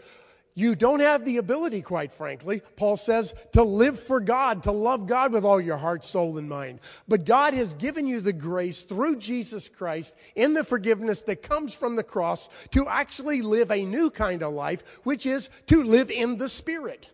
You 0.59 0.75
don't 0.75 0.99
have 0.99 1.25
the 1.25 1.37
ability, 1.37 1.83
quite 1.83 2.13
frankly, 2.13 2.63
Paul 2.75 2.97
says, 2.97 3.33
to 3.53 3.63
live 3.63 4.01
for 4.01 4.19
God, 4.19 4.65
to 4.65 4.73
love 4.73 5.07
God 5.07 5.33
with 5.33 5.45
all 5.45 5.61
your 5.61 5.77
heart, 5.77 6.03
soul, 6.03 6.37
and 6.37 6.49
mind. 6.49 6.81
But 7.07 7.25
God 7.25 7.55
has 7.55 7.75
given 7.75 8.09
you 8.09 8.21
the 8.21 8.33
grace 8.33 8.83
through 8.83 9.19
Jesus 9.19 9.69
Christ 9.69 10.17
in 10.35 10.55
the 10.55 10.65
forgiveness 10.65 11.23
that 11.23 11.45
comes 11.45 11.75
from 11.75 11.95
the 11.95 12.03
cross 12.03 12.49
to 12.73 12.89
actually 12.89 13.41
live 13.41 13.71
a 13.71 13.85
new 13.85 14.11
kind 14.11 14.43
of 14.43 14.53
life, 14.53 14.83
which 15.05 15.27
is 15.27 15.49
to 15.67 15.85
live 15.85 16.11
in 16.11 16.39
the 16.39 16.49
Spirit. 16.49 17.09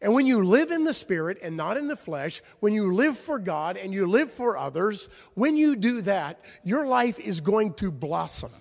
And 0.00 0.14
when 0.14 0.26
you 0.26 0.44
live 0.44 0.70
in 0.70 0.84
the 0.84 0.94
Spirit 0.94 1.38
and 1.42 1.56
not 1.56 1.76
in 1.76 1.88
the 1.88 1.96
flesh, 1.96 2.42
when 2.60 2.74
you 2.74 2.94
live 2.94 3.18
for 3.18 3.40
God 3.40 3.76
and 3.76 3.92
you 3.92 4.06
live 4.06 4.30
for 4.30 4.56
others, 4.56 5.08
when 5.34 5.56
you 5.56 5.74
do 5.74 6.00
that, 6.02 6.44
your 6.62 6.86
life 6.86 7.18
is 7.18 7.40
going 7.40 7.74
to 7.74 7.90
blossom. 7.90 8.52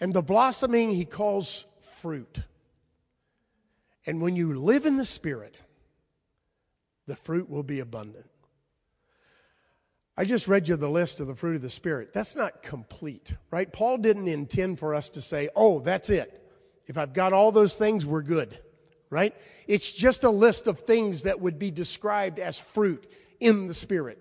And 0.00 0.14
the 0.14 0.22
blossoming 0.22 0.90
he 0.90 1.04
calls 1.04 1.64
fruit. 1.80 2.42
And 4.06 4.20
when 4.20 4.36
you 4.36 4.58
live 4.58 4.86
in 4.86 4.96
the 4.96 5.04
Spirit, 5.04 5.56
the 7.06 7.16
fruit 7.16 7.50
will 7.50 7.62
be 7.62 7.80
abundant. 7.80 8.26
I 10.16 10.24
just 10.24 10.48
read 10.48 10.66
you 10.66 10.76
the 10.76 10.90
list 10.90 11.20
of 11.20 11.26
the 11.26 11.34
fruit 11.34 11.56
of 11.56 11.62
the 11.62 11.70
Spirit. 11.70 12.12
That's 12.12 12.34
not 12.34 12.62
complete, 12.62 13.34
right? 13.50 13.72
Paul 13.72 13.98
didn't 13.98 14.28
intend 14.28 14.78
for 14.78 14.94
us 14.94 15.10
to 15.10 15.20
say, 15.20 15.48
oh, 15.54 15.80
that's 15.80 16.10
it. 16.10 16.42
If 16.86 16.96
I've 16.98 17.12
got 17.12 17.32
all 17.32 17.52
those 17.52 17.76
things, 17.76 18.06
we're 18.06 18.22
good, 18.22 18.58
right? 19.10 19.34
It's 19.66 19.92
just 19.92 20.24
a 20.24 20.30
list 20.30 20.66
of 20.66 20.80
things 20.80 21.22
that 21.22 21.40
would 21.40 21.58
be 21.58 21.70
described 21.70 22.38
as 22.38 22.58
fruit 22.58 23.06
in 23.38 23.66
the 23.66 23.74
Spirit. 23.74 24.18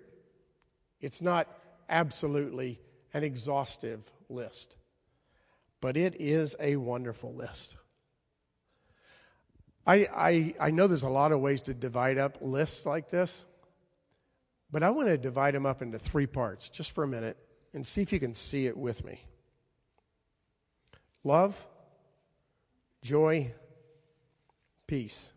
It's 1.00 1.22
not 1.22 1.48
absolutely 1.90 2.80
an 3.14 3.24
exhaustive 3.24 4.12
list 4.30 4.76
but 5.82 5.98
it 5.98 6.16
is 6.20 6.56
a 6.60 6.76
wonderful 6.76 7.34
list. 7.34 7.78
I, 9.86 10.08
I, 10.14 10.54
I 10.60 10.72
know 10.72 10.88
there's 10.88 11.04
a 11.04 11.10
lot 11.10 11.32
of 11.32 11.40
ways 11.40 11.62
to 11.64 11.74
divide 11.74 12.18
up 12.18 12.40
lists 12.42 12.86
like 12.86 13.10
this, 13.10 13.46
but 14.70 14.84
I 14.84 14.90
want 14.90 15.08
to 15.08 15.18
divide 15.18 15.54
them 15.54 15.66
up 15.66 15.82
into 15.82 15.98
three 15.98 16.28
parts 16.28 16.70
just 16.70 16.92
for 16.92 17.04
a 17.04 17.08
minute 17.08 17.38
and 17.74 17.86
see 17.86 18.02
if 18.02 18.12
you 18.12 18.20
can 18.20 18.34
see 18.34 18.66
it 18.68 18.76
with 18.76 19.06
me 19.06 19.22
love, 21.24 21.66
joy, 23.02 23.54
peace. 24.88 25.34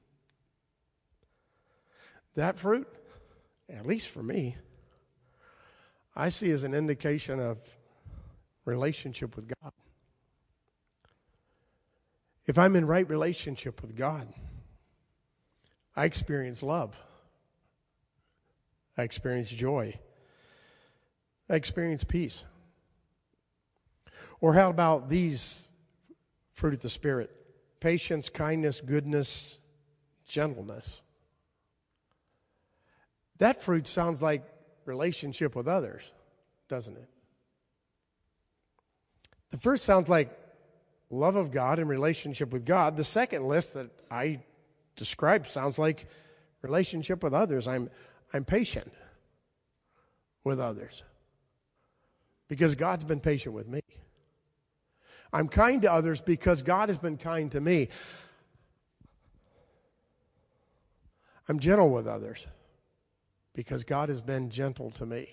That 2.35 2.59
fruit, 2.59 2.89
at 3.69 3.87
least 3.87 4.09
for 4.09 4.23
me, 4.23 4.57
I 6.15 6.29
see 6.29 6.51
as 6.51 6.63
an 6.63 6.75
indication 6.75 7.41
of 7.41 7.59
relationship 8.65 9.37
with 9.37 9.53
God. 9.61 9.73
If 12.51 12.59
I'm 12.59 12.75
in 12.75 12.85
right 12.85 13.09
relationship 13.09 13.81
with 13.81 13.95
God, 13.95 14.27
I 15.95 16.05
experience 16.05 16.65
love. 16.65 16.99
I 18.99 19.05
experience 19.05 19.51
joy. 19.51 19.97
I 21.49 21.55
experience 21.55 22.03
peace. 22.03 22.45
Or 24.41 24.53
how 24.53 24.69
about 24.69 25.09
these 25.09 25.65
fruit 26.53 26.75
of 26.75 26.81
the 26.81 26.91
Spirit? 26.91 27.31
Patience, 27.79 28.29
kindness, 28.29 28.81
goodness, 28.81 29.57
gentleness. 30.27 31.05
That 33.39 33.63
fruit 33.63 33.87
sounds 33.87 34.23
like 34.23 34.43
relationship 34.87 35.55
with 35.55 35.69
others, 35.69 36.13
doesn't 36.69 36.97
it? 36.97 37.09
The 39.51 39.59
first 39.59 39.85
sounds 39.85 40.09
like 40.09 40.37
love 41.11 41.37
of 41.37 41.51
God 41.51 41.79
and 41.79 41.89
relationship 41.89 42.53
with 42.53 42.65
God. 42.65 42.97
The 42.97 43.05
second 43.05 43.45
list 43.47 43.75
that 43.75 43.91
I 44.11 44.41
described 44.97 45.47
sounds 45.47 45.79
like 45.79 46.07
relationship 46.63 47.23
with 47.23 47.35
others. 47.35 47.67
I'm, 47.67 47.91
I'm 48.33 48.45
patient 48.45 48.93
with 50.45 50.61
others 50.61 51.03
because 52.49 52.75
God's 52.75 53.05
been 53.05 53.21
patient 53.21 53.55
with 53.55 53.69
me. 53.69 53.83
I'm 55.33 55.49
kind 55.49 55.83
to 55.83 55.93
others 55.93 56.21
because 56.21 56.63
God 56.63 56.89
has 56.89 56.99
been 56.99 57.17
kind 57.17 57.53
to 57.53 57.61
me. 57.61 57.89
I'm 61.49 61.59
gentle 61.59 61.91
with 61.91 62.07
others 62.07 62.47
because 63.55 63.85
God 63.85 64.09
has 64.09 64.23
been 64.23 64.51
gentle 64.51 64.91
to 64.93 65.07
me. 65.07 65.29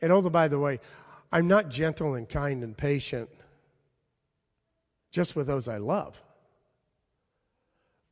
And 0.00 0.10
oh, 0.10 0.22
by 0.22 0.48
the 0.48 0.58
way, 0.58 0.80
I'm 1.30 1.48
not 1.48 1.68
gentle 1.68 2.14
and 2.14 2.28
kind 2.28 2.62
and 2.62 2.76
patient 2.76 3.28
just 5.12 5.36
with 5.36 5.46
those 5.46 5.68
I 5.68 5.76
love. 5.76 6.20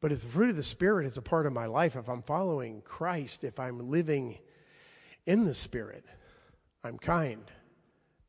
But 0.01 0.13
if 0.13 0.21
the 0.21 0.29
fruit 0.29 0.51
of 0.51 0.57
the 0.57 0.63
Spirit 0.63 1.07
is 1.07 1.17
a 1.17 1.23
part 1.23 1.47
of 1.47 1.53
my 1.53 1.67
life, 1.67 1.97
if 1.97 2.09
I'm 2.09 2.23
following 2.23 2.83
Christ, 2.83 3.43
if 3.43 3.59
I'm 3.59 3.91
living 3.91 4.39
in 5.27 5.45
the 5.45 5.55
Spirit, 5.55 6.05
I'm 6.85 6.99
kind 6.99 7.43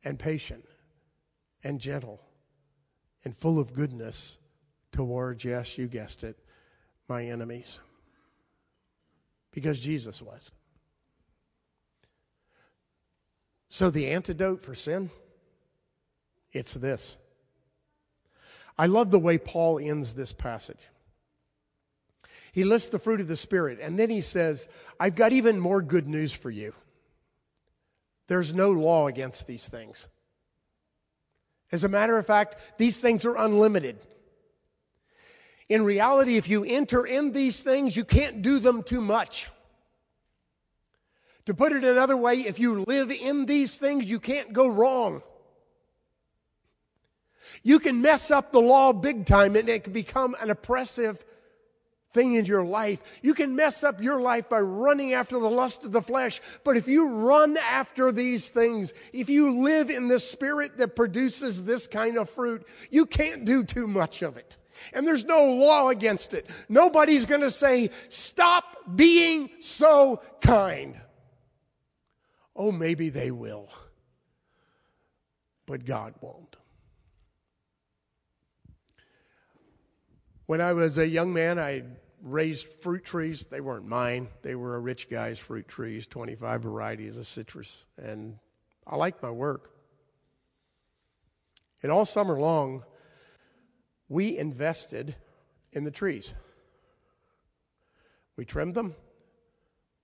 and 0.03 0.17
patient 0.17 0.65
and 1.63 1.79
gentle 1.79 2.21
and 3.23 3.35
full 3.35 3.59
of 3.59 3.73
goodness 3.73 4.37
towards, 4.91 5.45
yes, 5.45 5.77
you 5.77 5.87
guessed 5.87 6.23
it, 6.23 6.37
my 7.07 7.25
enemies. 7.25 7.79
Because 9.51 9.79
Jesus 9.79 10.21
was. 10.21 10.51
So 13.69 13.89
the 13.89 14.07
antidote 14.07 14.61
for 14.61 14.75
sin, 14.75 15.09
it's 16.51 16.73
this 16.73 17.17
I 18.77 18.87
love 18.87 19.11
the 19.11 19.19
way 19.19 19.37
Paul 19.37 19.79
ends 19.79 20.13
this 20.13 20.33
passage. 20.33 20.81
He 22.51 22.63
lists 22.63 22.89
the 22.89 22.99
fruit 22.99 23.21
of 23.21 23.27
the 23.27 23.35
Spirit, 23.35 23.79
and 23.81 23.97
then 23.97 24.09
he 24.09 24.21
says, 24.21 24.67
I've 24.99 25.15
got 25.15 25.31
even 25.31 25.59
more 25.59 25.81
good 25.81 26.07
news 26.07 26.33
for 26.33 26.49
you. 26.49 26.73
There's 28.27 28.53
no 28.53 28.71
law 28.71 29.07
against 29.07 29.47
these 29.47 29.67
things. 29.67 30.07
As 31.71 31.83
a 31.83 31.89
matter 31.89 32.17
of 32.17 32.25
fact, 32.25 32.77
these 32.77 32.99
things 32.99 33.25
are 33.25 33.37
unlimited. 33.37 33.97
In 35.69 35.85
reality, 35.85 36.35
if 36.35 36.49
you 36.49 36.65
enter 36.65 37.05
in 37.05 37.31
these 37.31 37.63
things, 37.63 37.95
you 37.95 38.03
can't 38.03 38.41
do 38.41 38.59
them 38.59 38.83
too 38.83 38.99
much. 38.99 39.49
To 41.45 41.53
put 41.53 41.71
it 41.71 41.83
another 41.83 42.17
way, 42.17 42.41
if 42.41 42.59
you 42.59 42.83
live 42.83 43.09
in 43.11 43.45
these 43.45 43.77
things, 43.77 44.09
you 44.09 44.19
can't 44.19 44.51
go 44.51 44.67
wrong. 44.67 45.23
You 47.63 47.79
can 47.79 48.01
mess 48.01 48.31
up 48.31 48.51
the 48.51 48.61
law 48.61 48.93
big 48.93 49.25
time 49.25 49.55
and 49.55 49.69
it 49.69 49.85
can 49.85 49.93
become 49.93 50.35
an 50.41 50.49
oppressive 50.49 51.23
thing 52.13 52.35
in 52.35 52.45
your 52.45 52.63
life. 52.63 53.01
You 53.21 53.33
can 53.33 53.55
mess 53.55 53.83
up 53.83 54.01
your 54.01 54.19
life 54.19 54.49
by 54.49 54.59
running 54.59 55.13
after 55.13 55.39
the 55.39 55.49
lust 55.49 55.85
of 55.85 55.91
the 55.91 56.01
flesh. 56.01 56.41
But 56.63 56.77
if 56.77 56.87
you 56.87 57.09
run 57.09 57.57
after 57.57 58.11
these 58.11 58.49
things, 58.49 58.93
if 59.13 59.29
you 59.29 59.61
live 59.63 59.89
in 59.89 60.07
the 60.07 60.19
spirit 60.19 60.77
that 60.77 60.95
produces 60.95 61.63
this 61.63 61.87
kind 61.87 62.17
of 62.17 62.29
fruit, 62.29 62.67
you 62.89 63.05
can't 63.05 63.45
do 63.45 63.63
too 63.63 63.87
much 63.87 64.21
of 64.21 64.37
it. 64.37 64.57
And 64.93 65.05
there's 65.07 65.25
no 65.25 65.45
law 65.45 65.89
against 65.89 66.33
it. 66.33 66.49
Nobody's 66.67 67.25
going 67.25 67.41
to 67.41 67.51
say, 67.51 67.91
stop 68.09 68.95
being 68.95 69.49
so 69.59 70.21
kind. 70.41 70.99
Oh, 72.55 72.71
maybe 72.71 73.09
they 73.09 73.31
will. 73.31 73.69
But 75.65 75.85
God 75.85 76.15
won't. 76.19 76.50
When 80.51 80.59
I 80.59 80.73
was 80.73 80.97
a 80.97 81.07
young 81.07 81.31
man, 81.33 81.57
I 81.57 81.83
raised 82.21 82.67
fruit 82.81 83.05
trees. 83.05 83.45
They 83.45 83.61
weren't 83.61 83.87
mine, 83.87 84.27
they 84.41 84.53
were 84.53 84.75
a 84.75 84.81
rich 84.81 85.09
guy's 85.09 85.39
fruit 85.39 85.65
trees, 85.65 86.05
25 86.07 86.63
varieties 86.63 87.15
of 87.15 87.25
citrus. 87.25 87.85
And 87.97 88.37
I 88.85 88.97
liked 88.97 89.23
my 89.23 89.31
work. 89.31 89.71
And 91.81 91.89
all 91.89 92.03
summer 92.03 92.37
long, 92.37 92.83
we 94.09 94.37
invested 94.37 95.15
in 95.71 95.85
the 95.85 95.89
trees. 95.89 96.33
We 98.35 98.43
trimmed 98.43 98.75
them, 98.75 98.93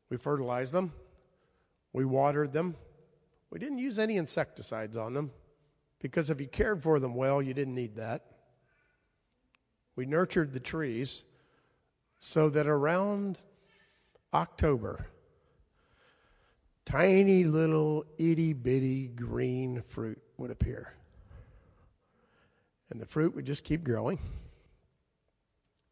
we 0.09 0.15
fertilized 0.15 0.73
them, 0.73 0.93
we 1.91 2.05
watered 2.05 2.53
them. 2.53 2.77
We 3.49 3.59
didn't 3.59 3.79
use 3.79 3.99
any 3.99 4.15
insecticides 4.15 4.95
on 4.95 5.13
them 5.13 5.31
because 5.99 6.29
if 6.29 6.39
you 6.39 6.47
cared 6.47 6.81
for 6.81 7.01
them 7.01 7.15
well, 7.15 7.41
you 7.41 7.53
didn't 7.53 7.75
need 7.75 7.97
that. 7.97 8.36
We 9.97 10.05
nurtured 10.05 10.53
the 10.53 10.59
trees 10.59 11.23
so 12.19 12.49
that 12.51 12.67
around 12.67 13.41
October, 14.31 15.07
tiny 16.85 17.43
little 17.43 18.05
itty 18.19 18.53
bitty 18.53 19.07
green 19.07 19.81
fruit 19.81 20.21
would 20.37 20.51
appear. 20.51 20.93
And 22.91 23.01
the 23.01 23.07
fruit 23.07 23.35
would 23.35 23.45
just 23.45 23.63
keep 23.63 23.83
growing. 23.83 24.19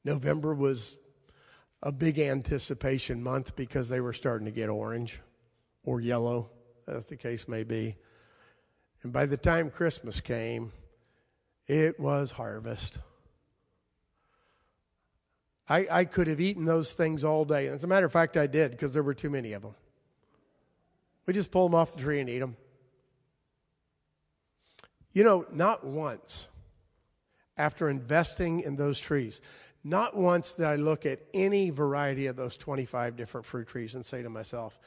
November 0.04 0.54
was 0.54 1.00
a 1.82 1.92
big 1.92 2.20
anticipation 2.20 3.24
month 3.24 3.56
because 3.56 3.90
they 3.90 4.02
were 4.02 4.14
starting 4.14 4.46
to 4.46 4.52
get 4.52 4.70
orange 4.70 5.20
or 5.84 6.00
yellow, 6.00 6.52
as 6.88 7.08
the 7.08 7.18
case 7.18 7.48
may 7.48 7.64
be. 7.64 7.96
And 9.02 9.12
by 9.12 9.26
the 9.26 9.38
time 9.38 9.72
Christmas 9.72 10.22
came, 10.22 10.72
It 11.68 12.00
was 12.00 12.34
harvest. 12.34 13.00
I, 15.68 15.88
I 15.90 16.06
could 16.06 16.28
have 16.28 16.40
eaten 16.40 16.66
those 16.66 16.94
things 16.94 17.24
all 17.24 17.46
day. 17.46 17.68
And 17.68 17.76
as 17.76 17.84
a 17.84 17.88
matter 17.88 18.06
of 18.06 18.12
fact, 18.12 18.38
I 18.38 18.48
did 18.48 18.72
because 18.72 18.94
there 18.94 19.04
were 19.04 19.14
too 19.14 19.30
many 19.30 19.54
of 19.54 19.64
them. 19.64 19.76
We 21.26 21.34
just 21.34 21.52
pull 21.52 21.68
them 21.68 21.76
off 21.76 21.94
the 21.94 22.02
tree 22.02 22.20
and 22.20 22.30
eat 22.30 22.40
them. 22.40 22.56
You 25.14 25.24
know, 25.24 25.46
not 25.52 25.84
once 25.84 26.48
after 27.58 27.90
investing 27.90 28.62
in 28.62 28.76
those 28.76 29.00
trees, 29.00 29.42
not 29.84 30.16
once 30.16 30.54
did 30.54 30.66
I 30.66 30.76
look 30.76 31.06
at 31.06 31.20
any 31.34 31.70
variety 31.70 32.28
of 32.28 32.36
those 32.36 32.58
25 32.58 33.16
different 33.16 33.46
fruit 33.46 33.68
trees 33.68 33.96
and 33.96 34.06
say 34.06 34.22
to 34.22 34.30
myself, 34.30 34.78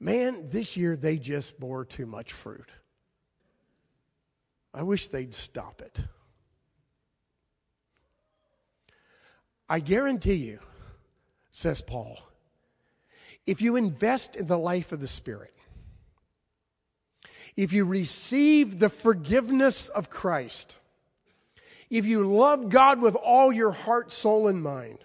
man, 0.00 0.48
this 0.50 0.76
year 0.76 0.96
they 0.96 1.16
just 1.16 1.58
bore 1.60 1.84
too 1.84 2.06
much 2.06 2.32
fruit. 2.32 2.68
I 4.74 4.82
wish 4.82 5.08
they'd 5.08 5.32
stop 5.32 5.80
it. 5.80 6.00
I 9.68 9.80
guarantee 9.80 10.34
you, 10.34 10.60
says 11.50 11.82
Paul, 11.82 12.18
if 13.46 13.60
you 13.60 13.76
invest 13.76 14.36
in 14.36 14.46
the 14.46 14.58
life 14.58 14.92
of 14.92 15.00
the 15.00 15.08
Spirit, 15.08 15.54
if 17.56 17.72
you 17.72 17.84
receive 17.84 18.78
the 18.78 18.88
forgiveness 18.88 19.88
of 19.88 20.10
Christ, 20.10 20.76
if 21.90 22.06
you 22.06 22.24
love 22.24 22.68
God 22.68 23.00
with 23.00 23.16
all 23.16 23.52
your 23.52 23.72
heart, 23.72 24.12
soul, 24.12 24.48
and 24.48 24.62
mind, 24.62 24.98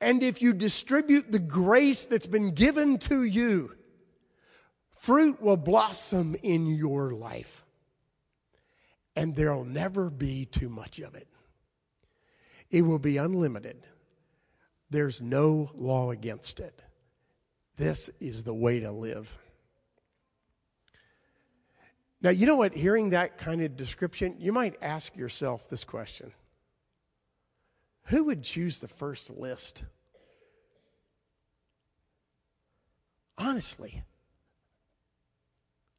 and 0.00 0.22
if 0.22 0.42
you 0.42 0.52
distribute 0.52 1.30
the 1.30 1.38
grace 1.38 2.06
that's 2.06 2.26
been 2.26 2.54
given 2.54 2.98
to 2.98 3.22
you, 3.22 3.76
fruit 4.90 5.40
will 5.40 5.56
blossom 5.56 6.36
in 6.42 6.66
your 6.66 7.10
life. 7.10 7.64
And 9.14 9.36
there'll 9.36 9.64
never 9.64 10.10
be 10.10 10.46
too 10.46 10.68
much 10.68 10.98
of 10.98 11.14
it. 11.14 11.28
It 12.72 12.82
will 12.82 12.98
be 12.98 13.18
unlimited. 13.18 13.86
There's 14.90 15.20
no 15.20 15.70
law 15.74 16.10
against 16.10 16.58
it. 16.58 16.82
This 17.76 18.10
is 18.18 18.42
the 18.42 18.54
way 18.54 18.80
to 18.80 18.90
live. 18.90 19.38
Now, 22.22 22.30
you 22.30 22.46
know 22.46 22.56
what? 22.56 22.72
Hearing 22.72 23.10
that 23.10 23.36
kind 23.36 23.62
of 23.62 23.76
description, 23.76 24.36
you 24.38 24.52
might 24.52 24.76
ask 24.80 25.16
yourself 25.16 25.68
this 25.68 25.84
question 25.84 26.32
Who 28.04 28.24
would 28.24 28.42
choose 28.42 28.78
the 28.78 28.88
first 28.88 29.28
list? 29.28 29.84
Honestly, 33.36 34.02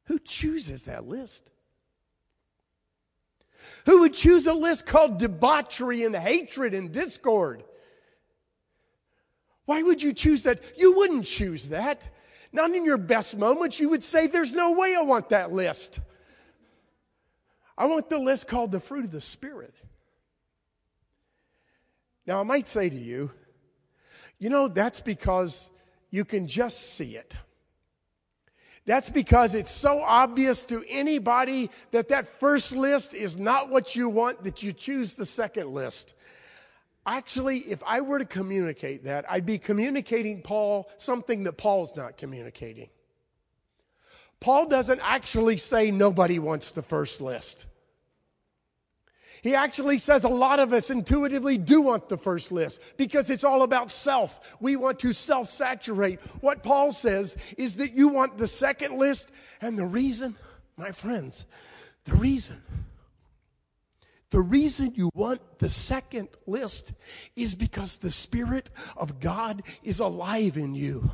who 0.04 0.18
chooses 0.18 0.84
that 0.84 1.06
list? 1.06 1.50
Who 3.86 4.00
would 4.00 4.14
choose 4.14 4.46
a 4.46 4.54
list 4.54 4.86
called 4.86 5.18
debauchery 5.18 6.04
and 6.04 6.14
hatred 6.14 6.74
and 6.74 6.92
discord? 6.92 7.64
Why 9.66 9.82
would 9.82 10.02
you 10.02 10.12
choose 10.12 10.42
that? 10.44 10.62
You 10.76 10.96
wouldn't 10.96 11.24
choose 11.24 11.70
that. 11.70 12.02
Not 12.52 12.70
in 12.70 12.84
your 12.84 12.98
best 12.98 13.36
moments. 13.36 13.80
You 13.80 13.88
would 13.90 14.02
say, 14.02 14.26
There's 14.26 14.54
no 14.54 14.72
way 14.72 14.94
I 14.94 15.02
want 15.02 15.30
that 15.30 15.52
list. 15.52 16.00
I 17.76 17.86
want 17.86 18.08
the 18.08 18.18
list 18.18 18.46
called 18.46 18.70
the 18.70 18.80
fruit 18.80 19.04
of 19.04 19.10
the 19.10 19.20
Spirit. 19.20 19.74
Now, 22.26 22.40
I 22.40 22.42
might 22.44 22.68
say 22.68 22.88
to 22.88 22.96
you, 22.96 23.30
you 24.38 24.48
know, 24.48 24.68
that's 24.68 25.00
because 25.00 25.70
you 26.10 26.24
can 26.24 26.46
just 26.46 26.94
see 26.94 27.16
it. 27.16 27.34
That's 28.86 29.08
because 29.08 29.54
it's 29.54 29.70
so 29.70 30.00
obvious 30.02 30.64
to 30.66 30.84
anybody 30.88 31.70
that 31.90 32.08
that 32.08 32.28
first 32.28 32.72
list 32.72 33.14
is 33.14 33.38
not 33.38 33.70
what 33.70 33.96
you 33.96 34.10
want 34.10 34.44
that 34.44 34.62
you 34.62 34.72
choose 34.72 35.14
the 35.14 35.24
second 35.24 35.70
list. 35.72 36.14
Actually, 37.06 37.58
if 37.58 37.82
I 37.86 38.02
were 38.02 38.18
to 38.18 38.24
communicate 38.24 39.04
that, 39.04 39.24
I'd 39.30 39.46
be 39.46 39.58
communicating 39.58 40.42
Paul 40.42 40.90
something 40.98 41.44
that 41.44 41.54
Paul's 41.54 41.96
not 41.96 42.18
communicating. 42.18 42.88
Paul 44.40 44.66
doesn't 44.66 45.00
actually 45.02 45.56
say 45.56 45.90
nobody 45.90 46.38
wants 46.38 46.70
the 46.70 46.82
first 46.82 47.22
list. 47.22 47.66
He 49.44 49.54
actually 49.54 49.98
says 49.98 50.24
a 50.24 50.28
lot 50.28 50.58
of 50.58 50.72
us 50.72 50.88
intuitively 50.88 51.58
do 51.58 51.82
want 51.82 52.08
the 52.08 52.16
first 52.16 52.50
list 52.50 52.80
because 52.96 53.28
it's 53.28 53.44
all 53.44 53.60
about 53.60 53.90
self. 53.90 54.56
We 54.58 54.74
want 54.74 54.98
to 55.00 55.12
self 55.12 55.48
saturate. 55.48 56.18
What 56.40 56.62
Paul 56.62 56.92
says 56.92 57.36
is 57.58 57.76
that 57.76 57.92
you 57.92 58.08
want 58.08 58.38
the 58.38 58.46
second 58.46 58.96
list, 58.96 59.30
and 59.60 59.76
the 59.76 59.84
reason, 59.84 60.34
my 60.78 60.92
friends, 60.92 61.44
the 62.04 62.14
reason, 62.14 62.62
the 64.30 64.40
reason 64.40 64.94
you 64.94 65.10
want 65.12 65.58
the 65.58 65.68
second 65.68 66.30
list 66.46 66.94
is 67.36 67.54
because 67.54 67.98
the 67.98 68.10
Spirit 68.10 68.70
of 68.96 69.20
God 69.20 69.62
is 69.82 70.00
alive 70.00 70.56
in 70.56 70.74
you. 70.74 71.10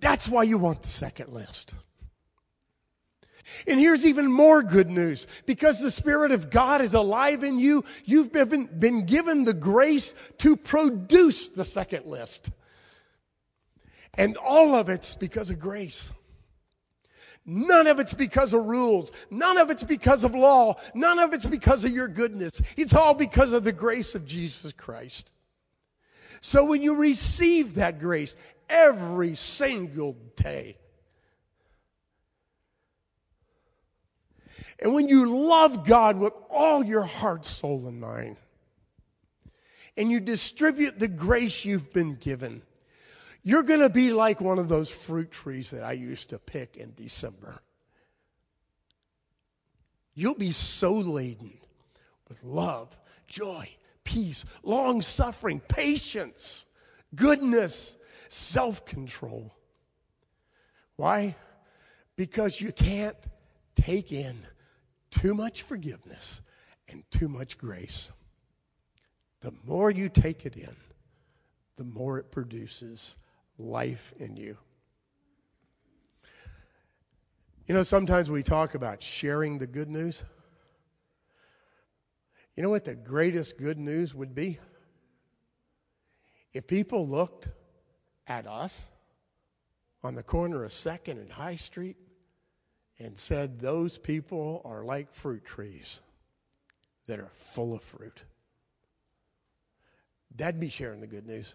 That's 0.00 0.28
why 0.28 0.42
you 0.42 0.58
want 0.58 0.82
the 0.82 0.88
second 0.88 1.32
list. 1.32 1.72
And 3.66 3.78
here's 3.78 4.06
even 4.06 4.30
more 4.30 4.62
good 4.62 4.88
news. 4.90 5.26
Because 5.46 5.80
the 5.80 5.90
Spirit 5.90 6.32
of 6.32 6.50
God 6.50 6.80
is 6.80 6.94
alive 6.94 7.44
in 7.44 7.58
you, 7.58 7.84
you've 8.04 8.32
been, 8.32 8.68
been 8.78 9.06
given 9.06 9.44
the 9.44 9.54
grace 9.54 10.14
to 10.38 10.56
produce 10.56 11.48
the 11.48 11.64
second 11.64 12.06
list. 12.06 12.50
And 14.16 14.36
all 14.36 14.74
of 14.74 14.88
it's 14.88 15.16
because 15.16 15.50
of 15.50 15.58
grace. 15.58 16.12
None 17.46 17.86
of 17.86 18.00
it's 18.00 18.14
because 18.14 18.54
of 18.54 18.64
rules. 18.64 19.12
None 19.30 19.58
of 19.58 19.70
it's 19.70 19.84
because 19.84 20.24
of 20.24 20.34
law. 20.34 20.76
None 20.94 21.18
of 21.18 21.34
it's 21.34 21.46
because 21.46 21.84
of 21.84 21.92
your 21.92 22.08
goodness. 22.08 22.62
It's 22.76 22.94
all 22.94 23.14
because 23.14 23.52
of 23.52 23.64
the 23.64 23.72
grace 23.72 24.14
of 24.14 24.24
Jesus 24.24 24.72
Christ. 24.72 25.30
So 26.40 26.64
when 26.64 26.82
you 26.82 26.96
receive 26.96 27.74
that 27.74 27.98
grace 27.98 28.36
every 28.68 29.34
single 29.34 30.16
day, 30.36 30.78
And 34.80 34.94
when 34.94 35.08
you 35.08 35.26
love 35.26 35.86
God 35.86 36.18
with 36.18 36.32
all 36.50 36.84
your 36.84 37.02
heart, 37.02 37.46
soul, 37.46 37.86
and 37.86 38.00
mind, 38.00 38.36
and 39.96 40.10
you 40.10 40.20
distribute 40.20 40.98
the 40.98 41.08
grace 41.08 41.64
you've 41.64 41.92
been 41.92 42.16
given, 42.16 42.62
you're 43.42 43.62
going 43.62 43.80
to 43.80 43.90
be 43.90 44.12
like 44.12 44.40
one 44.40 44.58
of 44.58 44.68
those 44.68 44.90
fruit 44.90 45.30
trees 45.30 45.70
that 45.70 45.84
I 45.84 45.92
used 45.92 46.30
to 46.30 46.38
pick 46.38 46.76
in 46.76 46.92
December. 46.96 47.60
You'll 50.14 50.34
be 50.34 50.52
so 50.52 50.94
laden 50.94 51.58
with 52.28 52.42
love, 52.42 52.96
joy, 53.26 53.68
peace, 54.02 54.44
long 54.62 55.02
suffering, 55.02 55.60
patience, 55.60 56.66
goodness, 57.14 57.96
self 58.28 58.84
control. 58.86 59.54
Why? 60.96 61.36
Because 62.16 62.60
you 62.60 62.72
can't 62.72 63.16
take 63.74 64.12
in 64.12 64.38
too 65.14 65.34
much 65.34 65.62
forgiveness 65.62 66.42
and 66.88 67.04
too 67.10 67.28
much 67.28 67.56
grace. 67.56 68.10
The 69.40 69.54
more 69.64 69.90
you 69.90 70.08
take 70.08 70.44
it 70.44 70.56
in, 70.56 70.74
the 71.76 71.84
more 71.84 72.18
it 72.18 72.32
produces 72.32 73.16
life 73.56 74.12
in 74.18 74.36
you. 74.36 74.56
You 77.66 77.74
know, 77.74 77.82
sometimes 77.82 78.30
we 78.30 78.42
talk 78.42 78.74
about 78.74 79.02
sharing 79.02 79.58
the 79.58 79.66
good 79.66 79.88
news. 79.88 80.22
You 82.56 82.62
know 82.62 82.70
what 82.70 82.84
the 82.84 82.94
greatest 82.94 83.56
good 83.56 83.78
news 83.78 84.14
would 84.14 84.34
be? 84.34 84.58
If 86.52 86.66
people 86.66 87.06
looked 87.06 87.48
at 88.26 88.46
us 88.46 88.88
on 90.02 90.14
the 90.14 90.22
corner 90.22 90.64
of 90.64 90.72
2nd 90.72 91.20
and 91.20 91.32
High 91.32 91.56
Street 91.56 91.96
and 92.98 93.18
said, 93.18 93.60
Those 93.60 93.98
people 93.98 94.62
are 94.64 94.84
like 94.84 95.14
fruit 95.14 95.44
trees 95.44 96.00
that 97.06 97.20
are 97.20 97.30
full 97.32 97.74
of 97.74 97.82
fruit. 97.82 98.24
That'd 100.36 100.60
be 100.60 100.68
sharing 100.68 101.00
the 101.00 101.06
good 101.06 101.26
news. 101.26 101.54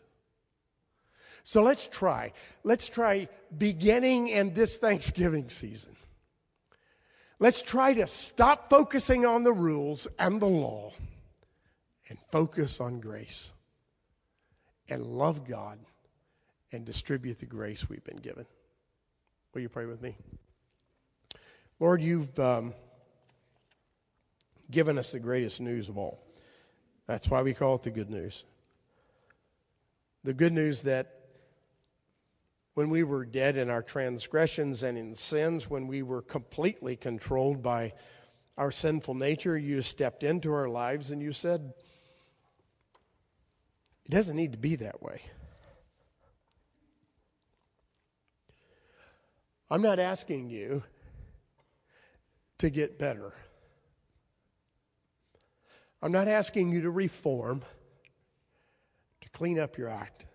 So 1.43 1.63
let's 1.63 1.87
try. 1.87 2.33
Let's 2.63 2.87
try 2.87 3.27
beginning 3.57 4.27
in 4.27 4.53
this 4.53 4.77
Thanksgiving 4.77 5.49
season. 5.49 5.95
Let's 7.39 7.61
try 7.61 7.93
to 7.93 8.05
stop 8.05 8.69
focusing 8.69 9.25
on 9.25 9.43
the 9.43 9.53
rules 9.53 10.07
and 10.19 10.41
the 10.41 10.47
law 10.47 10.91
and 12.09 12.17
focus 12.31 12.81
on 12.81 12.99
grace 12.99 13.51
and 14.89 15.05
love 15.05 15.47
God 15.47 15.79
and 16.71 16.85
distribute 16.85 17.39
the 17.39 17.45
grace 17.45 17.89
we've 17.89 18.03
been 18.03 18.17
given. 18.17 18.45
Will 19.53 19.61
you 19.61 19.69
pray 19.69 19.85
with 19.85 20.01
me? 20.01 20.15
Lord, 21.79 22.01
you've 22.01 22.37
um, 22.37 22.73
given 24.69 24.97
us 24.97 25.13
the 25.13 25.19
greatest 25.19 25.61
news 25.61 25.87
of 25.87 25.97
all. 25.97 26.21
That's 27.07 27.29
why 27.29 27.41
we 27.41 27.53
call 27.53 27.75
it 27.75 27.83
the 27.83 27.89
good 27.89 28.09
news. 28.09 28.43
The 30.25 30.33
good 30.33 30.51
news 30.51 30.81
that 30.81 31.15
when 32.73 32.89
we 32.89 33.03
were 33.03 33.25
dead 33.25 33.55
in 33.55 33.69
our 33.69 33.81
transgressions 33.81 34.83
and 34.83 34.97
in 34.97 35.15
sins, 35.15 35.69
when 35.69 35.87
we 35.87 36.01
were 36.01 36.21
completely 36.21 36.97
controlled 36.97 37.63
by 37.63 37.93
our 38.57 38.71
sinful 38.71 39.15
nature, 39.15 39.57
you 39.57 39.81
stepped 39.81 40.21
into 40.21 40.51
our 40.51 40.67
lives 40.67 41.11
and 41.11 41.21
you 41.21 41.31
said, 41.31 41.73
It 44.05 44.11
doesn't 44.11 44.35
need 44.35 44.51
to 44.51 44.57
be 44.57 44.75
that 44.75 45.01
way. 45.01 45.21
I'm 49.71 49.81
not 49.81 49.99
asking 49.99 50.49
you 50.49 50.83
to 52.59 52.69
get 52.69 52.99
better. 52.99 53.33
I'm 56.01 56.11
not 56.11 56.27
asking 56.27 56.71
you 56.71 56.81
to 56.81 56.91
reform, 56.91 57.63
to 59.21 59.29
clean 59.29 59.59
up 59.59 59.77
your 59.77 59.89
act. 59.89 60.25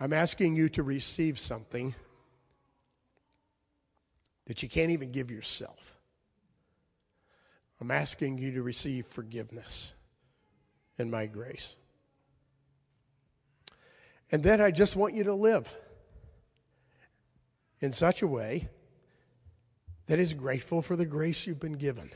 I'm 0.00 0.12
asking 0.12 0.56
you 0.56 0.68
to 0.70 0.82
receive 0.82 1.38
something 1.38 1.94
that 4.46 4.62
you 4.62 4.68
can't 4.68 4.90
even 4.90 5.12
give 5.12 5.30
yourself. 5.30 5.96
I'm 7.80 7.90
asking 7.90 8.38
you 8.38 8.52
to 8.52 8.62
receive 8.62 9.06
forgiveness 9.06 9.94
and 10.98 11.10
my 11.10 11.26
grace. 11.26 11.76
And 14.32 14.42
then 14.42 14.60
I 14.60 14.70
just 14.70 14.96
want 14.96 15.14
you 15.14 15.24
to 15.24 15.34
live 15.34 15.72
in 17.80 17.92
such 17.92 18.22
a 18.22 18.26
way 18.26 18.68
that 20.06 20.18
is 20.18 20.32
grateful 20.32 20.82
for 20.82 20.96
the 20.96 21.06
grace 21.06 21.46
you've 21.46 21.60
been 21.60 21.74
given. 21.74 22.10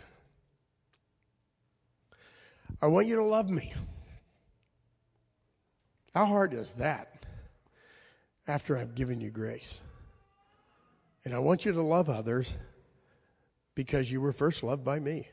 I 2.81 2.87
want 2.87 3.07
you 3.07 3.17
to 3.17 3.25
love 3.25 3.51
me. 3.51 3.75
How 6.15 6.27
hard 6.27 6.55
is 6.55 6.73
that 6.75 7.27
after 8.47 8.77
I've 8.77 8.95
given 8.95 9.21
you 9.21 9.31
grace? 9.31 9.81
And 11.25 11.35
I 11.35 11.39
want 11.39 11.65
you 11.65 11.73
to 11.73 11.83
love 11.83 12.09
others 12.09 12.57
because 13.75 14.11
you 14.11 14.21
were 14.21 14.33
first 14.33 14.63
loved 14.63 14.85
by 14.85 14.99
me. 14.99 15.29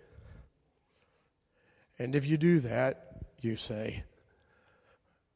And 1.98 2.15
if 2.15 2.28
you 2.28 2.38
do 2.38 2.60
that, 2.60 3.24
you 3.41 3.56
say, 3.56 4.04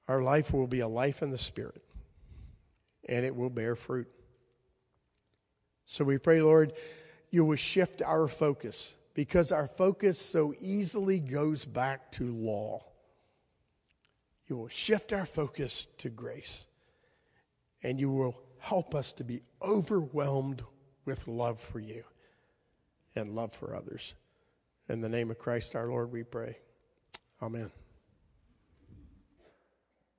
our 0.07 0.21
life 0.21 0.53
will 0.53 0.67
be 0.67 0.81
a 0.81 0.87
life 0.87 1.21
in 1.21 1.31
the 1.31 1.37
Spirit 1.37 1.81
and 3.07 3.25
it 3.25 3.35
will 3.35 3.49
bear 3.49 3.75
fruit. 3.75 4.09
So 5.85 6.03
we 6.03 6.17
pray, 6.17 6.41
Lord, 6.41 6.73
you 7.31 7.45
will 7.45 7.55
shift 7.55 8.01
our 8.01 8.27
focus 8.27 8.95
because 9.13 9.51
our 9.51 9.67
focus 9.67 10.19
so 10.19 10.53
easily 10.59 11.19
goes 11.19 11.65
back 11.65 12.11
to 12.11 12.31
law. 12.31 12.85
You 14.47 14.57
will 14.57 14.67
shift 14.67 15.13
our 15.13 15.25
focus 15.25 15.87
to 15.99 16.09
grace, 16.09 16.67
and 17.81 17.99
you 17.99 18.11
will 18.11 18.37
help 18.59 18.93
us 18.93 19.13
to 19.13 19.23
be 19.23 19.41
overwhelmed 19.61 20.61
with 21.05 21.27
love 21.27 21.59
for 21.59 21.79
you 21.79 22.03
and 23.15 23.33
love 23.33 23.53
for 23.53 23.75
others. 23.75 24.13
In 24.89 25.01
the 25.01 25.09
name 25.09 25.31
of 25.31 25.39
Christ 25.39 25.75
our 25.75 25.87
Lord, 25.87 26.11
we 26.11 26.23
pray. 26.23 26.57
Amen. 27.41 27.71